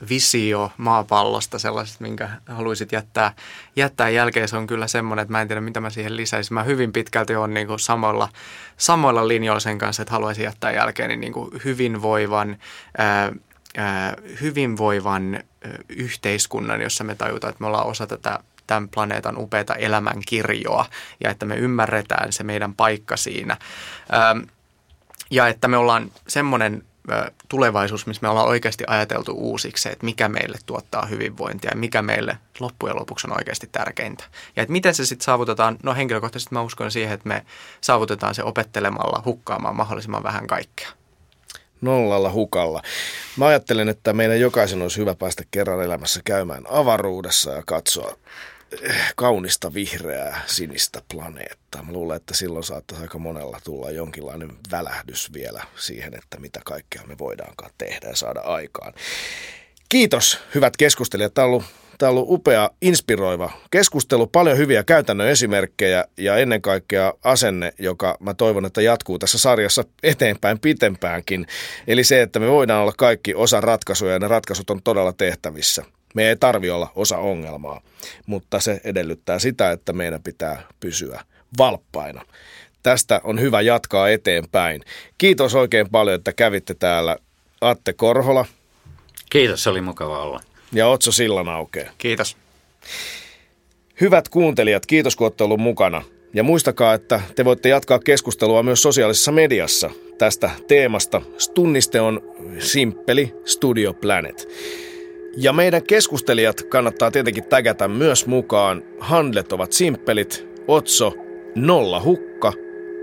visio 0.10 0.72
maapallosta, 0.78 1.60
sellaisesta, 1.60 2.02
minkä 2.02 2.30
haluaisit 2.48 2.92
jättää, 2.92 3.34
jättää 3.76 4.10
jälkeen, 4.10 4.48
se 4.48 4.58
on 4.58 4.68
kyllä 4.68 4.88
semmoinen, 4.88 5.24
että 5.24 5.32
mä 5.32 5.42
en 5.42 5.48
tiedä, 5.48 5.62
mitä 5.62 5.80
mä 5.80 5.90
siihen 5.90 6.18
lisäisin. 6.18 6.54
Mä 6.54 6.64
hyvin 6.64 6.94
pitkälti 6.94 7.36
on 7.36 7.54
niin 7.54 7.80
samoilla, 7.80 8.30
samoilla 8.78 9.28
linjoilla 9.28 9.60
sen 9.60 9.78
kanssa, 9.78 10.02
että 10.02 10.14
haluaisin 10.14 10.44
jättää 10.44 10.72
jälkeen 10.72 11.20
niin 11.20 11.34
kuin 11.34 11.52
hyvinvoivan, 11.66 12.58
ää, 12.98 13.34
ää, 13.78 14.16
hyvinvoivan 14.42 15.44
yhteiskunnan, 15.90 16.82
jossa 16.82 17.04
me 17.04 17.16
tajutaan, 17.16 17.52
että 17.52 17.62
me 17.62 17.68
ollaan 17.68 17.88
osa 17.88 18.08
tätä 18.08 18.40
tämän 18.68 18.90
planeetan 18.90 19.38
upeata 19.38 19.76
elämänkirjoa 19.76 20.86
ja 21.24 21.30
että 21.30 21.46
me 21.46 21.56
ymmärretään 21.56 22.34
se 22.34 22.44
meidän 22.44 22.74
paikka 22.74 23.18
siinä. 23.18 23.58
Ja 25.32 25.48
että 25.48 25.68
me 25.68 25.78
ollaan 25.78 26.12
semmoinen 26.28 26.84
tulevaisuus, 27.50 28.08
missä 28.08 28.20
me 28.22 28.30
ollaan 28.30 28.48
oikeasti 28.48 28.84
ajateltu 28.88 29.32
uusiksi, 29.32 29.90
että 29.90 30.06
mikä 30.06 30.30
meille 30.30 30.58
tuottaa 30.66 31.06
hyvinvointia 31.06 31.72
ja 31.72 31.78
mikä 31.78 32.02
meille 32.02 32.38
loppujen 32.60 32.96
lopuksi 32.96 33.28
on 33.28 33.38
oikeasti 33.38 33.70
tärkeintä. 33.72 34.24
Ja 34.56 34.64
että 34.64 34.72
miten 34.72 34.96
se 34.96 35.06
sitten 35.06 35.26
saavutetaan, 35.26 35.78
no 35.84 35.96
henkilökohtaisesti 35.96 36.54
mä 36.54 36.62
uskon 36.62 36.92
siihen, 36.92 37.14
että 37.14 37.28
me 37.28 37.46
saavutetaan 37.82 38.36
se 38.36 38.44
opettelemalla 38.44 39.22
hukkaamaan 39.26 39.76
mahdollisimman 39.76 40.24
vähän 40.24 40.48
kaikkea. 40.48 40.90
Nollalla 41.82 42.32
hukalla. 42.32 42.82
Mä 43.38 43.46
ajattelen, 43.46 43.90
että 43.90 44.14
meidän 44.14 44.40
jokaisen 44.40 44.82
olisi 44.82 44.98
hyvä 44.98 45.16
päästä 45.16 45.44
kerran 45.52 45.84
elämässä 45.84 46.22
käymään 46.26 46.64
avaruudessa 46.70 47.52
ja 47.52 47.64
katsoa 47.66 48.16
kaunista 49.16 49.74
vihreää 49.74 50.42
sinistä 50.46 51.02
planeettaa. 51.14 51.84
Mä 51.84 51.92
luulen, 51.92 52.18
että 52.18 52.34
silloin 52.34 52.64
saattaisi 52.64 53.04
aika 53.04 53.18
monella 53.18 53.60
tulla 53.64 53.92
jonkinlainen 53.92 54.50
välähdys 54.72 55.34
vielä 55.34 55.64
siihen, 55.76 56.14
että 56.14 56.40
mitä 56.40 56.60
kaikkea 56.66 57.02
me 57.06 57.18
voidaankaan 57.18 57.72
tehdä 57.78 58.08
ja 58.08 58.16
saada 58.16 58.40
aikaan. 58.40 58.94
Kiitos 59.90 60.40
hyvät 60.56 60.78
keskustelijat. 60.78 61.34
Tämä 61.34 61.46
on 61.46 61.52
ollut, 61.52 61.64
tämä 61.98 62.10
on 62.10 62.18
ollut 62.18 62.32
upea, 62.32 62.70
inspiroiva 62.82 63.52
keskustelu, 63.72 64.28
paljon 64.28 64.58
hyviä 64.58 64.84
käytännön 64.84 65.28
esimerkkejä 65.28 66.06
ja 66.18 66.38
ennen 66.38 66.62
kaikkea 66.62 67.14
asenne, 67.24 67.74
joka 67.80 68.18
mä 68.20 68.34
toivon, 68.34 68.66
että 68.66 68.82
jatkuu 68.82 69.20
tässä 69.20 69.38
sarjassa 69.38 69.84
eteenpäin 70.04 70.60
pitempäänkin. 70.60 71.48
Eli 71.88 72.04
se, 72.04 72.22
että 72.22 72.40
me 72.40 72.48
voidaan 72.48 72.82
olla 72.82 72.94
kaikki 72.98 73.36
osa 73.36 73.62
ratkaisuja 73.62 74.14
ja 74.14 74.20
ne 74.20 74.28
ratkaisut 74.28 74.70
on 74.70 74.84
todella 74.84 75.14
tehtävissä. 75.14 75.86
Me 76.14 76.30
ei 76.30 76.36
tarvi 76.36 76.70
olla 76.70 76.92
osa 76.96 77.18
ongelmaa, 77.18 77.82
mutta 78.26 78.60
se 78.60 78.82
edellyttää 78.84 79.40
sitä, 79.40 79.72
että 79.72 79.94
meidän 79.94 80.24
pitää 80.24 80.62
pysyä 80.80 81.22
valppaina. 81.58 82.26
Tästä 82.84 83.22
on 83.24 83.42
hyvä 83.42 83.62
jatkaa 83.62 84.10
eteenpäin. 84.10 84.82
Kiitos 85.18 85.56
oikein 85.56 85.90
paljon, 85.90 86.16
että 86.16 86.34
kävitte 86.34 86.74
täällä 86.74 87.18
Atte 87.62 87.94
Korhola. 87.94 88.46
Kiitos, 89.30 89.64
se 89.64 89.70
oli 89.70 89.82
mukava 89.82 90.24
olla. 90.24 90.40
Ja 90.74 90.88
Otso 90.88 91.12
Sillanaukea. 91.12 91.92
Kiitos. 91.98 92.38
Hyvät 94.02 94.30
kuuntelijat, 94.30 94.86
kiitos 94.86 95.16
kun 95.16 95.26
olette 95.26 95.44
ollut 95.44 95.60
mukana. 95.60 96.02
Ja 96.34 96.44
muistakaa, 96.44 96.94
että 96.94 97.22
te 97.36 97.46
voitte 97.46 97.70
jatkaa 97.70 98.00
keskustelua 98.00 98.64
myös 98.64 98.82
sosiaalisessa 98.82 99.32
mediassa 99.32 99.90
tästä 100.18 100.50
teemasta. 100.68 101.22
Tunniste 101.54 102.02
on 102.02 102.22
simppeli 102.60 103.34
Studio 103.46 103.94
Planet. 103.94 104.48
Ja 105.38 105.54
meidän 105.54 105.84
keskustelijat 105.84 106.62
kannattaa 106.62 107.12
tietenkin 107.12 107.44
tägätä 107.44 107.88
myös 107.88 108.26
mukaan. 108.26 108.84
Handlet 109.00 109.54
ovat 109.54 109.72
simppelit, 109.72 110.48
Otso, 110.68 111.14
nolla 111.56 112.02
hukka 112.02 112.54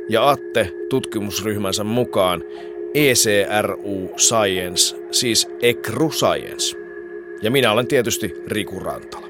ja 0.09 0.31
Atte 0.31 0.73
tutkimusryhmänsä 0.88 1.85
mukaan 1.85 2.45
ECRU 2.95 4.11
Science, 4.16 4.97
siis 5.11 5.49
ECRU 5.62 6.11
Science. 6.11 6.77
Ja 7.43 7.51
minä 7.51 7.73
olen 7.73 7.87
tietysti 7.87 8.35
Riku 8.47 8.81
Rantala. 8.81 9.27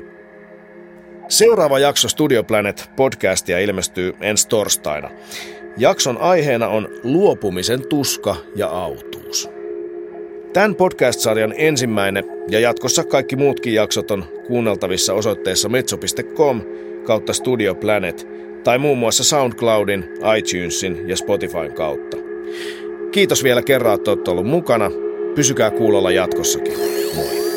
Seuraava 1.29 1.79
jakso 1.79 2.09
Studio 2.09 2.45
Planet 2.45 2.91
podcastia 2.97 3.59
ilmestyy 3.59 4.13
ensi 4.21 4.49
torstaina. 4.49 5.11
Jakson 5.77 6.19
aiheena 6.19 6.69
on 6.69 6.89
luopumisen 7.03 7.89
tuska 7.89 8.37
ja 8.57 8.69
autuus. 8.69 9.60
Tämän 10.53 10.75
podcast-sarjan 10.75 11.55
ensimmäinen 11.57 12.25
ja 12.49 12.61
jatkossa 12.61 13.05
kaikki 13.05 13.37
muutkin 13.37 13.75
jaksot 13.75 14.11
on 14.11 14.25
kuunneltavissa 14.47 15.15
osoitteessa 15.15 15.69
metso.com 15.69 16.61
kautta 17.07 17.33
Studio 17.33 17.75
Planet 17.75 18.29
tai 18.65 18.79
muun 18.79 18.99
muassa 18.99 19.25
SoundCloudin, 19.25 20.05
iTunesin 20.39 21.09
ja 21.09 21.17
Spotifyn 21.17 21.73
kautta. 21.73 22.17
Kiitos 23.13 23.45
vielä 23.45 23.63
kerran, 23.63 23.95
että 23.95 24.11
olette 24.11 24.31
ollut 24.31 24.47
mukana. 24.47 24.91
Pysykää 25.35 25.71
kuulolla 25.71 26.11
jatkossakin. 26.11 26.79
Moi. 27.15 27.50